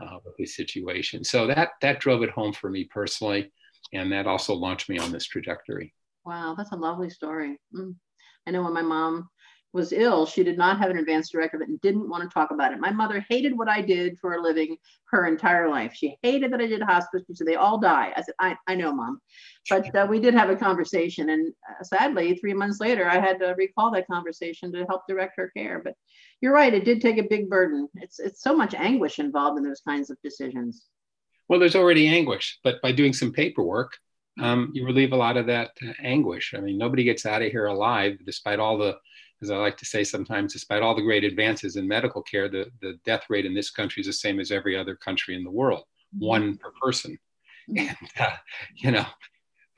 uh, 0.01 0.19
with 0.23 0.37
this 0.37 0.55
situation. 0.55 1.23
So 1.23 1.47
that 1.47 1.71
that 1.81 1.99
drove 1.99 2.23
it 2.23 2.29
home 2.29 2.53
for 2.53 2.69
me 2.69 2.85
personally, 2.85 3.51
and 3.91 4.11
that 4.11 4.27
also 4.27 4.53
launched 4.53 4.89
me 4.89 4.97
on 4.97 5.11
this 5.11 5.25
trajectory. 5.25 5.93
Wow, 6.25 6.55
that's 6.57 6.71
a 6.71 6.75
lovely 6.75 7.09
story. 7.09 7.59
Mm. 7.75 7.95
I 8.47 8.51
know 8.51 8.63
when 8.63 8.73
my 8.73 8.81
mom 8.81 9.29
was 9.73 9.91
ill, 9.91 10.27
she 10.27 10.43
did 10.43 10.57
not 10.57 10.77
have 10.77 10.91
an 10.91 10.97
advanced 10.97 11.31
directive 11.31 11.61
and 11.61 11.81
didn't 11.81 12.07
want 12.07 12.23
to 12.23 12.31
talk 12.31 12.51
about 12.51 12.71
it. 12.71 12.79
My 12.79 12.91
mother 12.91 13.25
hated 13.27 13.57
what 13.57 13.67
I 13.67 13.81
did 13.81 14.19
for 14.19 14.35
a 14.35 14.41
living 14.41 14.77
her 15.05 15.25
entire 15.25 15.67
life. 15.67 15.93
She 15.95 16.15
hated 16.21 16.53
that 16.53 16.61
I 16.61 16.67
did 16.67 16.83
hospice. 16.83 17.23
She 17.25 17.33
said, 17.33 17.47
they 17.47 17.55
all 17.55 17.79
die. 17.79 18.13
I 18.15 18.21
said, 18.21 18.35
I, 18.39 18.55
I 18.67 18.75
know, 18.75 18.93
mom. 18.93 19.19
But 19.69 19.93
uh, 19.95 20.05
we 20.07 20.19
did 20.19 20.35
have 20.35 20.51
a 20.51 20.55
conversation. 20.55 21.29
And 21.31 21.51
uh, 21.67 21.83
sadly, 21.83 22.35
three 22.35 22.53
months 22.53 22.79
later, 22.79 23.09
I 23.09 23.19
had 23.19 23.39
to 23.39 23.55
recall 23.57 23.89
that 23.91 24.05
conversation 24.07 24.71
to 24.73 24.85
help 24.85 25.07
direct 25.07 25.33
her 25.37 25.51
care. 25.57 25.81
But 25.83 25.95
you're 26.39 26.53
right, 26.53 26.73
it 26.73 26.85
did 26.85 27.01
take 27.01 27.17
a 27.17 27.27
big 27.27 27.49
burden. 27.49 27.89
It's, 27.95 28.19
it's 28.19 28.43
so 28.43 28.55
much 28.55 28.75
anguish 28.75 29.17
involved 29.17 29.57
in 29.57 29.63
those 29.63 29.81
kinds 29.81 30.11
of 30.11 30.17
decisions. 30.23 30.85
Well, 31.49 31.59
there's 31.59 31.75
already 31.75 32.07
anguish, 32.07 32.59
but 32.63 32.79
by 32.83 32.91
doing 32.91 33.11
some 33.11 33.33
paperwork, 33.33 33.97
um, 34.39 34.71
you 34.73 34.85
relieve 34.85 35.13
a 35.13 35.17
lot 35.17 35.37
of 35.37 35.45
that 35.47 35.71
uh, 35.87 35.93
anguish. 36.01 36.53
I 36.55 36.59
mean, 36.59 36.77
nobody 36.77 37.03
gets 37.03 37.25
out 37.25 37.41
of 37.41 37.51
here 37.51 37.67
alive, 37.67 38.17
despite 38.25 38.59
all 38.59 38.77
the 38.77 38.97
as 39.43 39.51
I 39.51 39.57
like 39.57 39.77
to 39.77 39.85
say 39.85 40.03
sometimes, 40.03 40.53
despite 40.53 40.81
all 40.81 40.95
the 40.95 41.01
great 41.01 41.25
advances 41.25 41.75
in 41.75 41.87
medical 41.87 42.21
care, 42.21 42.47
the, 42.47 42.71
the 42.81 42.97
death 43.05 43.25
rate 43.29 43.45
in 43.45 43.53
this 43.53 43.69
country 43.69 44.01
is 44.01 44.07
the 44.07 44.13
same 44.13 44.39
as 44.39 44.51
every 44.51 44.75
other 44.77 44.95
country 44.95 45.35
in 45.35 45.43
the 45.43 45.51
world, 45.51 45.83
mm-hmm. 46.15 46.25
one 46.25 46.57
per 46.57 46.71
person. 46.81 47.19
Mm-hmm. 47.69 47.87
And, 47.89 48.09
uh, 48.19 48.35
you 48.77 48.91
know, 48.91 49.05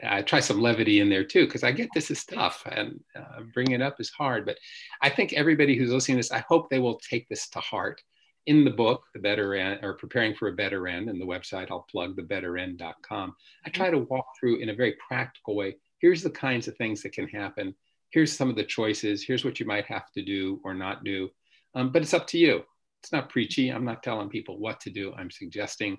I 0.03 0.21
try 0.21 0.39
some 0.39 0.61
levity 0.61 0.99
in 0.99 1.09
there 1.09 1.23
too, 1.23 1.45
because 1.45 1.63
I 1.63 1.71
get 1.71 1.89
this 1.93 2.11
is 2.11 2.25
tough 2.25 2.63
and 2.69 2.99
uh, 3.15 3.41
bringing 3.53 3.73
it 3.73 3.81
up 3.81 3.99
is 3.99 4.09
hard. 4.09 4.45
But 4.45 4.57
I 5.01 5.09
think 5.09 5.33
everybody 5.33 5.75
who's 5.75 5.91
listening 5.91 6.17
to 6.17 6.19
this, 6.19 6.31
I 6.31 6.45
hope 6.47 6.69
they 6.69 6.79
will 6.79 6.99
take 6.99 7.27
this 7.27 7.49
to 7.49 7.59
heart. 7.59 8.01
In 8.47 8.63
the 8.63 8.71
book, 8.71 9.03
The 9.13 9.19
Better 9.19 9.55
End, 9.55 9.79
or 9.83 9.93
Preparing 9.93 10.35
for 10.35 10.49
a 10.49 10.53
Better 10.53 10.87
End, 10.87 11.09
and 11.09 11.19
the 11.19 11.25
website 11.25 11.71
I'll 11.71 11.87
plug, 11.91 12.15
thebetterend.com, 12.15 13.35
I 13.65 13.69
try 13.69 13.89
to 13.89 13.99
walk 13.99 14.27
through 14.39 14.57
in 14.57 14.69
a 14.69 14.75
very 14.75 14.95
practical 15.07 15.55
way. 15.55 15.77
Here's 15.99 16.21
the 16.21 16.29
kinds 16.29 16.67
of 16.67 16.77
things 16.77 17.01
that 17.01 17.13
can 17.13 17.27
happen 17.27 17.73
here's 18.15 18.31
some 18.31 18.49
of 18.49 18.55
the 18.55 18.63
choices, 18.63 19.23
here's 19.23 19.43
what 19.43 19.59
you 19.59 19.65
might 19.65 19.85
have 19.85 20.09
to 20.13 20.23
do 20.23 20.61
or 20.63 20.73
not 20.73 21.03
do. 21.03 21.29
Um, 21.73 21.91
but 21.91 22.01
it's 22.01 22.13
up 22.13 22.27
to 22.27 22.37
you. 22.37 22.63
It's 23.03 23.11
not 23.11 23.29
preachy. 23.29 23.69
I'm 23.69 23.83
not 23.83 24.03
telling 24.03 24.29
people 24.29 24.57
what 24.57 24.79
to 24.81 24.89
do. 24.89 25.13
I'm 25.17 25.29
suggesting 25.29 25.97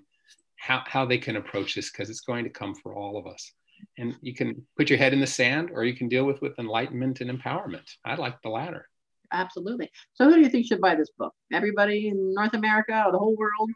how, 0.57 0.83
how 0.87 1.05
they 1.05 1.19
can 1.19 1.37
approach 1.37 1.75
this 1.75 1.91
because 1.91 2.09
it's 2.09 2.23
going 2.23 2.45
to 2.45 2.51
come 2.51 2.75
for 2.75 2.95
all 2.95 3.19
of 3.19 3.27
us. 3.27 3.53
And 3.99 4.17
you 4.23 4.35
can 4.35 4.67
put 4.79 4.89
your 4.89 4.99
head 4.99 5.13
in 5.13 5.21
the 5.21 5.27
sand 5.27 5.69
or 5.71 5.85
you 5.85 5.95
can 5.95 6.09
deal 6.09 6.25
with 6.25 6.41
with 6.41 6.59
enlightenment 6.59 7.21
and 7.21 7.31
empowerment. 7.31 7.85
I 8.03 8.15
like 8.15 8.41
the 8.41 8.49
latter. 8.49 8.89
Absolutely. 9.33 9.91
So 10.15 10.25
who 10.25 10.35
do 10.35 10.41
you 10.41 10.49
think 10.49 10.67
should 10.67 10.81
buy 10.81 10.95
this 10.95 11.11
book? 11.19 11.33
Everybody 11.53 12.09
in 12.09 12.35
North 12.35 12.55
America 12.55 13.05
or 13.07 13.13
the 13.13 13.19
whole 13.19 13.37
world? 13.37 13.71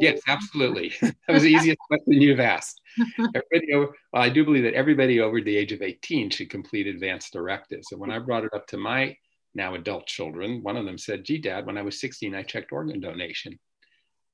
Yes, 0.00 0.20
absolutely. 0.26 0.92
that 1.00 1.14
was 1.28 1.42
the 1.42 1.52
easiest 1.52 1.78
question 1.78 2.12
you've 2.12 2.40
asked. 2.40 2.80
Everybody 3.18 3.72
over, 3.74 3.92
well, 4.12 4.22
I 4.22 4.28
do 4.28 4.44
believe 4.44 4.64
that 4.64 4.74
everybody 4.74 5.20
over 5.20 5.40
the 5.40 5.56
age 5.56 5.72
of 5.72 5.82
18 5.82 6.30
should 6.30 6.50
complete 6.50 6.86
advanced 6.86 7.32
directives. 7.32 7.92
And 7.92 8.00
when 8.00 8.10
I 8.10 8.18
brought 8.18 8.44
it 8.44 8.54
up 8.54 8.66
to 8.68 8.76
my 8.76 9.16
now 9.54 9.74
adult 9.74 10.06
children, 10.06 10.62
one 10.62 10.76
of 10.76 10.84
them 10.84 10.98
said, 10.98 11.24
gee, 11.24 11.38
dad, 11.38 11.66
when 11.66 11.78
I 11.78 11.82
was 11.82 12.00
16, 12.00 12.34
I 12.34 12.42
checked 12.42 12.72
organ 12.72 13.00
donation. 13.00 13.58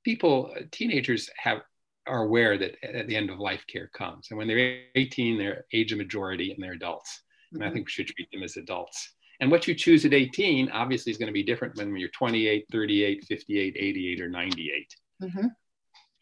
People, 0.05 0.53
uh, 0.57 0.63
teenagers 0.71 1.29
have 1.37 1.61
are 2.07 2.23
aware 2.23 2.59
that 2.59 2.75
at 2.83 3.07
the 3.07 3.17
end 3.17 3.31
of 3.31 3.39
life 3.39 3.65
care 3.67 3.89
comes. 3.89 4.29
And 4.31 4.39
when 4.39 4.49
they're 4.49 4.83
18, 4.95 5.39
they're 5.39 5.67
age 5.73 5.93
of 5.93 5.99
majority 5.99 6.53
and 6.53 6.63
they're 6.63 6.73
adults. 6.73 7.23
And 7.53 7.61
mm-hmm. 7.61 7.71
I 7.71 7.73
think 7.73 7.87
we 7.87 7.91
should 7.91 8.07
treat 8.09 8.31
them 8.33 8.43
as 8.43 8.57
adults. 8.57 9.15
And 9.41 9.51
what 9.51 9.67
you 9.67 9.75
choose 9.75 10.05
at 10.05 10.13
18 10.13 10.71
obviously 10.71 11.11
is 11.11 11.19
going 11.19 11.29
to 11.29 11.33
be 11.33 11.43
different 11.43 11.77
when 11.77 11.97
you're 11.97 12.11
28, 12.11 12.67
38, 12.71 13.25
58, 13.25 13.77
88, 13.79 14.21
or 14.21 14.29
98. 14.29 14.97
Mm-hmm. 15.23 15.47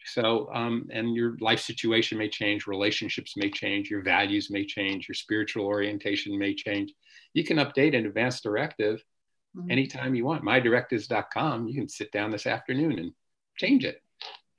So, 0.07 0.49
um, 0.55 0.89
and 0.91 1.15
your 1.15 1.37
life 1.41 1.61
situation 1.61 2.17
may 2.17 2.29
change, 2.29 2.67
relationships 2.67 3.35
may 3.37 3.51
change, 3.51 3.91
your 3.91 4.03
values 4.03 4.51
may 4.51 4.65
change, 4.65 5.09
your 5.09 5.15
spiritual 5.15 5.67
orientation 5.67 6.39
may 6.39 6.55
change. 6.55 6.95
You 7.35 7.45
can 7.45 7.59
update 7.59 7.97
an 7.97 8.07
advanced 8.07 8.43
directive 8.43 9.03
mm-hmm. 9.57 9.71
anytime 9.71 10.15
you 10.15 10.25
want. 10.25 10.45
Mydirectives.com, 10.45 11.69
you 11.69 11.75
can 11.75 11.89
sit 11.89 12.11
down 12.13 12.31
this 12.31 12.47
afternoon 12.47 12.99
and 12.99 13.13
change 13.57 13.85
it 13.85 14.01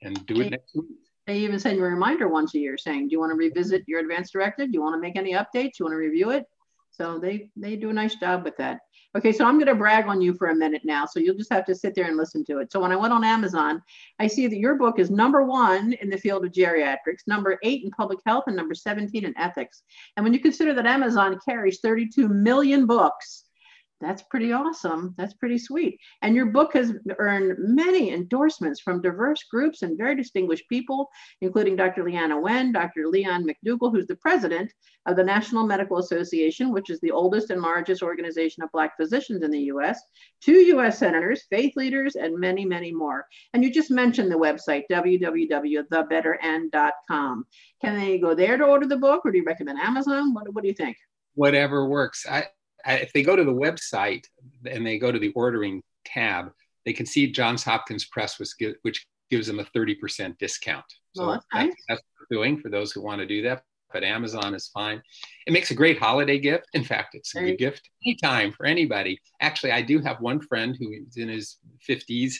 and 0.02 0.24
do 0.26 0.40
it 0.40 0.50
next 0.50 0.74
week. 0.74 0.86
They 1.26 1.38
even 1.38 1.58
send 1.58 1.76
you 1.76 1.84
a 1.84 1.88
reminder 1.88 2.28
once 2.28 2.54
a 2.54 2.58
year 2.58 2.76
saying, 2.76 3.08
Do 3.08 3.12
you 3.12 3.20
want 3.20 3.30
to 3.30 3.36
revisit 3.36 3.84
your 3.86 4.00
advanced 4.00 4.32
directive? 4.32 4.68
Do 4.68 4.74
you 4.74 4.82
want 4.82 4.94
to 4.94 5.00
make 5.00 5.16
any 5.16 5.32
updates? 5.32 5.52
Do 5.52 5.80
you 5.80 5.84
want 5.86 5.92
to 5.94 5.98
review 5.98 6.30
it? 6.30 6.44
So 6.90 7.18
they, 7.18 7.50
they 7.56 7.76
do 7.76 7.90
a 7.90 7.94
nice 7.94 8.16
job 8.16 8.44
with 8.44 8.56
that. 8.58 8.80
Okay, 9.16 9.32
so 9.32 9.44
I'm 9.44 9.54
going 9.54 9.66
to 9.66 9.74
brag 9.74 10.06
on 10.06 10.20
you 10.20 10.34
for 10.34 10.48
a 10.48 10.54
minute 10.54 10.82
now. 10.84 11.04
So 11.04 11.18
you'll 11.18 11.36
just 11.36 11.52
have 11.52 11.64
to 11.66 11.74
sit 11.74 11.94
there 11.96 12.06
and 12.06 12.16
listen 12.16 12.44
to 12.44 12.58
it. 12.58 12.70
So 12.70 12.80
when 12.80 12.92
I 12.92 12.96
went 12.96 13.12
on 13.12 13.24
Amazon, 13.24 13.82
I 14.20 14.28
see 14.28 14.46
that 14.46 14.56
your 14.56 14.76
book 14.76 15.00
is 15.00 15.10
number 15.10 15.44
one 15.44 15.94
in 15.94 16.10
the 16.10 16.18
field 16.18 16.44
of 16.44 16.52
geriatrics, 16.52 17.26
number 17.26 17.58
eight 17.64 17.82
in 17.82 17.90
public 17.90 18.20
health, 18.24 18.44
and 18.46 18.54
number 18.54 18.74
17 18.74 19.24
in 19.24 19.36
ethics. 19.36 19.82
And 20.16 20.22
when 20.22 20.32
you 20.32 20.38
consider 20.38 20.74
that 20.74 20.86
Amazon 20.86 21.40
carries 21.44 21.80
32 21.80 22.28
million 22.28 22.86
books, 22.86 23.46
that's 24.00 24.22
pretty 24.22 24.52
awesome. 24.52 25.14
That's 25.18 25.34
pretty 25.34 25.58
sweet. 25.58 25.98
And 26.22 26.34
your 26.34 26.46
book 26.46 26.72
has 26.72 26.94
earned 27.18 27.56
many 27.58 28.12
endorsements 28.12 28.80
from 28.80 29.02
diverse 29.02 29.42
groups 29.50 29.82
and 29.82 29.98
very 29.98 30.16
distinguished 30.16 30.66
people, 30.68 31.10
including 31.42 31.76
Dr. 31.76 32.04
Leana 32.04 32.40
Wen, 32.40 32.72
Dr. 32.72 33.08
Leon 33.08 33.46
McDougle, 33.46 33.92
who's 33.92 34.06
the 34.06 34.16
president 34.16 34.72
of 35.06 35.16
the 35.16 35.24
National 35.24 35.66
Medical 35.66 35.98
Association, 35.98 36.72
which 36.72 36.88
is 36.88 36.98
the 37.00 37.10
oldest 37.10 37.50
and 37.50 37.60
largest 37.60 38.02
organization 38.02 38.62
of 38.62 38.72
Black 38.72 38.96
physicians 38.96 39.42
in 39.42 39.50
the 39.50 39.64
US, 39.74 40.00
two 40.40 40.60
US 40.76 40.98
senators, 40.98 41.42
faith 41.50 41.74
leaders, 41.76 42.16
and 42.16 42.38
many, 42.38 42.64
many 42.64 42.92
more. 42.92 43.26
And 43.52 43.62
you 43.62 43.70
just 43.70 43.90
mentioned 43.90 44.32
the 44.32 44.36
website, 44.36 44.84
www.thebetterend.com. 44.90 47.44
Can 47.82 47.98
they 47.98 48.18
go 48.18 48.34
there 48.34 48.56
to 48.56 48.64
order 48.64 48.86
the 48.86 48.96
book, 48.96 49.26
or 49.26 49.32
do 49.32 49.38
you 49.38 49.44
recommend 49.44 49.78
Amazon? 49.78 50.32
What, 50.32 50.54
what 50.54 50.62
do 50.62 50.68
you 50.68 50.74
think? 50.74 50.96
Whatever 51.34 51.86
works. 51.86 52.24
I, 52.28 52.46
if 52.86 53.12
they 53.12 53.22
go 53.22 53.36
to 53.36 53.44
the 53.44 53.52
website 53.52 54.24
and 54.64 54.86
they 54.86 54.98
go 54.98 55.12
to 55.12 55.18
the 55.18 55.32
ordering 55.32 55.82
tab, 56.04 56.52
they 56.84 56.92
can 56.92 57.06
see 57.06 57.30
Johns 57.30 57.62
Hopkins 57.62 58.06
Press, 58.06 58.38
which, 58.38 58.54
which 58.82 59.06
gives 59.30 59.46
them 59.46 59.60
a 59.60 59.64
30% 59.64 60.38
discount. 60.38 60.84
So 61.14 61.26
well, 61.26 61.34
that's, 61.34 61.46
nice. 61.54 61.74
that's 61.88 62.02
what 62.02 62.26
we're 62.30 62.36
doing 62.36 62.60
for 62.60 62.68
those 62.68 62.92
who 62.92 63.02
want 63.02 63.20
to 63.20 63.26
do 63.26 63.42
that. 63.42 63.62
But 63.92 64.04
Amazon 64.04 64.54
is 64.54 64.68
fine. 64.68 65.02
It 65.46 65.52
makes 65.52 65.72
a 65.72 65.74
great 65.74 65.98
holiday 65.98 66.38
gift. 66.38 66.66
In 66.74 66.84
fact, 66.84 67.16
it's 67.16 67.34
a 67.34 67.40
good 67.40 67.58
gift 67.58 67.90
anytime 68.06 68.52
for 68.52 68.64
anybody. 68.64 69.18
Actually, 69.40 69.72
I 69.72 69.82
do 69.82 69.98
have 69.98 70.20
one 70.20 70.40
friend 70.40 70.76
who 70.78 70.92
is 70.92 71.16
in 71.16 71.28
his 71.28 71.56
50s 71.88 72.34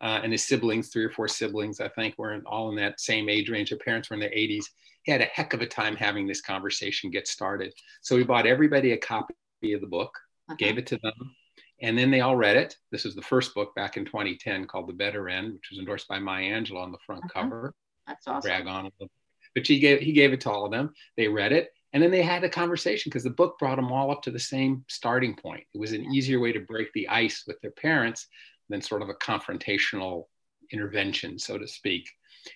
uh, 0.00 0.20
and 0.22 0.32
his 0.32 0.44
siblings, 0.44 0.88
three 0.88 1.04
or 1.04 1.10
four 1.10 1.28
siblings, 1.28 1.78
I 1.78 1.88
think, 1.88 2.14
were 2.16 2.32
in, 2.32 2.42
all 2.46 2.70
in 2.70 2.76
that 2.76 3.00
same 3.00 3.28
age 3.28 3.50
range. 3.50 3.68
Their 3.68 3.78
parents 3.78 4.08
were 4.08 4.14
in 4.14 4.20
their 4.20 4.30
80s. 4.30 4.64
He 5.02 5.12
had 5.12 5.20
a 5.20 5.26
heck 5.26 5.52
of 5.52 5.60
a 5.60 5.66
time 5.66 5.94
having 5.94 6.26
this 6.26 6.40
conversation 6.40 7.10
get 7.10 7.28
started. 7.28 7.74
So 8.00 8.16
we 8.16 8.24
bought 8.24 8.46
everybody 8.46 8.92
a 8.92 8.96
copy 8.96 9.34
of 9.72 9.80
the 9.80 9.86
book, 9.86 10.16
uh-huh. 10.48 10.56
gave 10.58 10.78
it 10.78 10.86
to 10.88 10.98
them, 10.98 11.34
and 11.80 11.96
then 11.96 12.10
they 12.10 12.20
all 12.20 12.36
read 12.36 12.56
it. 12.56 12.76
This 12.90 13.04
is 13.04 13.14
the 13.14 13.22
first 13.22 13.54
book 13.54 13.74
back 13.74 13.96
in 13.96 14.04
2010 14.04 14.66
called 14.66 14.88
The 14.88 14.92
Better 14.92 15.28
End, 15.28 15.54
which 15.54 15.70
was 15.70 15.78
endorsed 15.78 16.08
by 16.08 16.18
Maya 16.18 16.50
Angelou 16.50 16.82
on 16.82 16.92
the 16.92 16.98
front 17.06 17.24
uh-huh. 17.24 17.42
cover. 17.42 17.74
That's 18.06 18.26
awesome. 18.26 18.48
Brag 18.48 18.66
on 18.66 18.90
them. 18.98 19.08
But 19.54 19.66
he 19.66 19.78
gave 19.78 20.00
he 20.00 20.12
gave 20.12 20.32
it 20.32 20.40
to 20.42 20.50
all 20.50 20.64
of 20.64 20.72
them. 20.72 20.92
They 21.16 21.28
read 21.28 21.52
it, 21.52 21.70
and 21.92 22.02
then 22.02 22.10
they 22.10 22.22
had 22.22 22.42
a 22.42 22.48
conversation 22.48 23.08
because 23.08 23.22
the 23.22 23.30
book 23.30 23.56
brought 23.58 23.76
them 23.76 23.92
all 23.92 24.10
up 24.10 24.22
to 24.22 24.30
the 24.30 24.38
same 24.38 24.84
starting 24.88 25.36
point. 25.36 25.64
It 25.72 25.78
was 25.78 25.92
an 25.92 26.04
easier 26.12 26.40
way 26.40 26.52
to 26.52 26.60
break 26.60 26.92
the 26.92 27.08
ice 27.08 27.44
with 27.46 27.60
their 27.60 27.70
parents 27.70 28.26
than 28.68 28.82
sort 28.82 29.02
of 29.02 29.08
a 29.08 29.14
confrontational 29.14 30.24
intervention, 30.72 31.38
so 31.38 31.56
to 31.56 31.68
speak. 31.68 32.08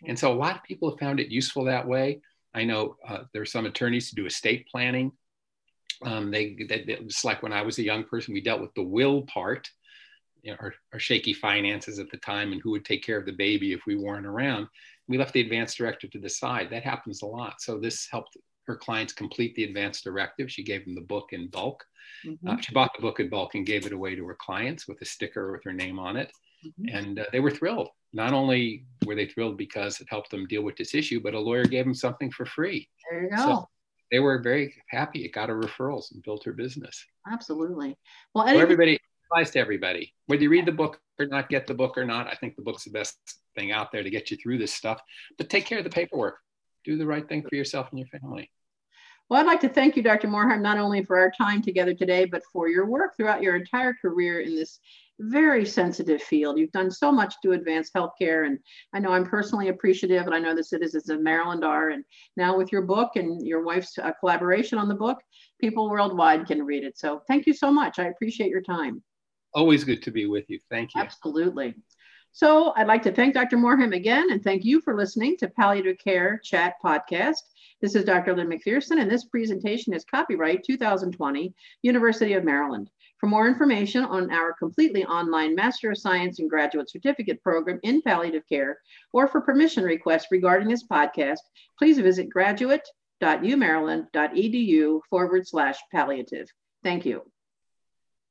And 0.06 0.18
so 0.18 0.32
a 0.32 0.34
lot 0.34 0.56
of 0.56 0.64
people 0.64 0.90
have 0.90 0.98
found 0.98 1.20
it 1.20 1.30
useful 1.30 1.64
that 1.64 1.86
way. 1.86 2.20
I 2.54 2.64
know 2.64 2.96
uh, 3.06 3.24
there 3.32 3.42
are 3.42 3.46
some 3.46 3.66
attorneys 3.66 4.10
who 4.10 4.16
do 4.16 4.26
estate 4.26 4.66
planning. 4.70 5.12
Um, 6.02 6.30
they, 6.30 6.56
they, 6.68 6.84
it's 6.86 7.24
like 7.24 7.42
when 7.42 7.52
I 7.52 7.62
was 7.62 7.78
a 7.78 7.82
young 7.82 8.04
person, 8.04 8.34
we 8.34 8.40
dealt 8.40 8.60
with 8.60 8.74
the 8.74 8.82
will 8.82 9.22
part, 9.22 9.68
you 10.42 10.52
know, 10.52 10.58
our, 10.60 10.74
our 10.92 10.98
shaky 10.98 11.32
finances 11.32 11.98
at 11.98 12.10
the 12.10 12.16
time 12.18 12.52
and 12.52 12.60
who 12.62 12.70
would 12.70 12.84
take 12.84 13.04
care 13.04 13.18
of 13.18 13.26
the 13.26 13.32
baby 13.32 13.72
if 13.72 13.80
we 13.86 13.96
weren't 13.96 14.26
around. 14.26 14.68
We 15.08 15.18
left 15.18 15.32
the 15.32 15.40
advance 15.40 15.74
directive 15.74 16.10
to 16.12 16.20
the 16.20 16.28
side. 16.28 16.68
That 16.70 16.84
happens 16.84 17.22
a 17.22 17.26
lot. 17.26 17.60
So 17.60 17.78
this 17.78 18.06
helped 18.10 18.36
her 18.66 18.76
clients 18.76 19.12
complete 19.12 19.54
the 19.56 19.64
advance 19.64 20.02
directive. 20.02 20.52
She 20.52 20.62
gave 20.62 20.84
them 20.84 20.94
the 20.94 21.00
book 21.00 21.32
in 21.32 21.48
bulk. 21.48 21.84
Mm-hmm. 22.24 22.48
Uh, 22.48 22.60
she 22.60 22.72
bought 22.72 22.92
the 22.94 23.02
book 23.02 23.18
in 23.18 23.28
bulk 23.28 23.54
and 23.54 23.66
gave 23.66 23.86
it 23.86 23.92
away 23.92 24.14
to 24.14 24.26
her 24.26 24.36
clients 24.38 24.86
with 24.86 25.00
a 25.00 25.04
sticker 25.04 25.50
with 25.50 25.64
her 25.64 25.72
name 25.72 25.98
on 25.98 26.16
it. 26.16 26.30
Mm-hmm. 26.64 26.96
And 26.96 27.18
uh, 27.20 27.24
they 27.32 27.40
were 27.40 27.50
thrilled. 27.50 27.88
Not 28.12 28.32
only 28.32 28.84
were 29.06 29.14
they 29.14 29.26
thrilled 29.26 29.56
because 29.56 30.00
it 30.00 30.06
helped 30.10 30.30
them 30.30 30.46
deal 30.46 30.62
with 30.62 30.76
this 30.76 30.94
issue, 30.94 31.20
but 31.20 31.34
a 31.34 31.40
lawyer 31.40 31.64
gave 31.64 31.84
them 31.84 31.94
something 31.94 32.30
for 32.30 32.46
free. 32.46 32.88
There 33.10 33.24
you 33.24 33.30
go. 33.30 33.36
So 33.36 33.68
they 34.10 34.18
were 34.18 34.38
very 34.38 34.74
happy. 34.88 35.24
It 35.24 35.32
got 35.32 35.48
her 35.48 35.60
referrals 35.60 36.12
and 36.12 36.22
built 36.22 36.44
her 36.44 36.52
business. 36.52 37.04
Absolutely. 37.30 37.96
Well, 38.34 38.46
so 38.46 38.58
everybody 38.58 38.98
applies 39.26 39.50
to 39.52 39.58
everybody. 39.58 40.14
Whether 40.26 40.42
you 40.42 40.50
read 40.50 40.66
the 40.66 40.72
book 40.72 41.00
or 41.18 41.26
not, 41.26 41.48
get 41.48 41.66
the 41.66 41.74
book 41.74 41.98
or 41.98 42.04
not, 42.04 42.26
I 42.26 42.34
think 42.34 42.56
the 42.56 42.62
book's 42.62 42.84
the 42.84 42.90
best 42.90 43.18
thing 43.54 43.72
out 43.72 43.92
there 43.92 44.02
to 44.02 44.10
get 44.10 44.30
you 44.30 44.36
through 44.36 44.58
this 44.58 44.72
stuff. 44.72 45.00
But 45.36 45.50
take 45.50 45.66
care 45.66 45.78
of 45.78 45.84
the 45.84 45.90
paperwork. 45.90 46.38
Do 46.84 46.96
the 46.96 47.06
right 47.06 47.28
thing 47.28 47.42
for 47.46 47.54
yourself 47.54 47.88
and 47.90 47.98
your 47.98 48.08
family. 48.08 48.50
Well, 49.28 49.40
I'd 49.40 49.46
like 49.46 49.60
to 49.60 49.68
thank 49.68 49.94
you, 49.94 50.02
Dr. 50.02 50.28
Morhaim, 50.28 50.62
not 50.62 50.78
only 50.78 51.04
for 51.04 51.18
our 51.18 51.30
time 51.30 51.60
together 51.60 51.92
today, 51.92 52.24
but 52.24 52.42
for 52.50 52.68
your 52.68 52.86
work 52.86 53.14
throughout 53.16 53.42
your 53.42 53.56
entire 53.56 53.92
career 54.00 54.40
in 54.40 54.56
this 54.56 54.78
very 55.20 55.64
sensitive 55.66 56.22
field. 56.22 56.58
You've 56.58 56.72
done 56.72 56.90
so 56.90 57.10
much 57.10 57.34
to 57.42 57.52
advance 57.52 57.90
healthcare, 57.94 58.46
and 58.46 58.58
I 58.92 59.00
know 59.00 59.10
I'm 59.10 59.24
personally 59.24 59.68
appreciative, 59.68 60.26
and 60.26 60.34
I 60.34 60.38
know 60.38 60.54
the 60.54 60.64
citizens 60.64 61.08
of 61.08 61.20
Maryland 61.20 61.64
are. 61.64 61.90
And 61.90 62.04
now 62.36 62.56
with 62.56 62.70
your 62.72 62.82
book 62.82 63.16
and 63.16 63.44
your 63.46 63.62
wife's 63.64 63.98
uh, 63.98 64.12
collaboration 64.20 64.78
on 64.78 64.88
the 64.88 64.94
book, 64.94 65.18
people 65.60 65.90
worldwide 65.90 66.46
can 66.46 66.64
read 66.64 66.84
it. 66.84 66.98
So 66.98 67.22
thank 67.26 67.46
you 67.46 67.52
so 67.52 67.72
much. 67.72 67.98
I 67.98 68.06
appreciate 68.06 68.50
your 68.50 68.62
time. 68.62 69.02
Always 69.54 69.84
good 69.84 70.02
to 70.02 70.10
be 70.10 70.26
with 70.26 70.44
you. 70.48 70.60
Thank 70.70 70.94
you. 70.94 71.00
Absolutely. 71.00 71.74
So 72.32 72.72
I'd 72.76 72.86
like 72.86 73.02
to 73.02 73.12
thank 73.12 73.34
Dr. 73.34 73.56
Morhaim 73.56 73.96
again, 73.96 74.30
and 74.30 74.44
thank 74.44 74.64
you 74.64 74.80
for 74.82 74.94
listening 74.94 75.36
to 75.38 75.48
Palliative 75.48 75.98
Care 75.98 76.40
Chat 76.44 76.74
Podcast. 76.84 77.40
This 77.80 77.94
is 77.94 78.04
Dr. 78.04 78.36
Lynn 78.36 78.48
McPherson, 78.48 79.00
and 79.00 79.10
this 79.10 79.24
presentation 79.24 79.92
is 79.94 80.04
copyright 80.04 80.62
2020, 80.64 81.54
University 81.82 82.34
of 82.34 82.44
Maryland. 82.44 82.90
For 83.18 83.26
more 83.26 83.48
information 83.48 84.04
on 84.04 84.30
our 84.30 84.52
completely 84.52 85.04
online 85.04 85.54
Master 85.54 85.90
of 85.90 85.98
Science 85.98 86.38
and 86.38 86.48
Graduate 86.48 86.88
Certificate 86.88 87.42
program 87.42 87.80
in 87.82 88.00
palliative 88.02 88.44
care, 88.48 88.78
or 89.12 89.26
for 89.26 89.40
permission 89.40 89.82
requests 89.84 90.28
regarding 90.30 90.68
this 90.68 90.86
podcast, 90.86 91.40
please 91.78 91.98
visit 91.98 92.28
graduate.umaryland.edu 92.28 95.00
forward 95.10 95.48
slash 95.48 95.78
palliative. 95.92 96.46
Thank 96.84 97.04
you. 97.04 97.28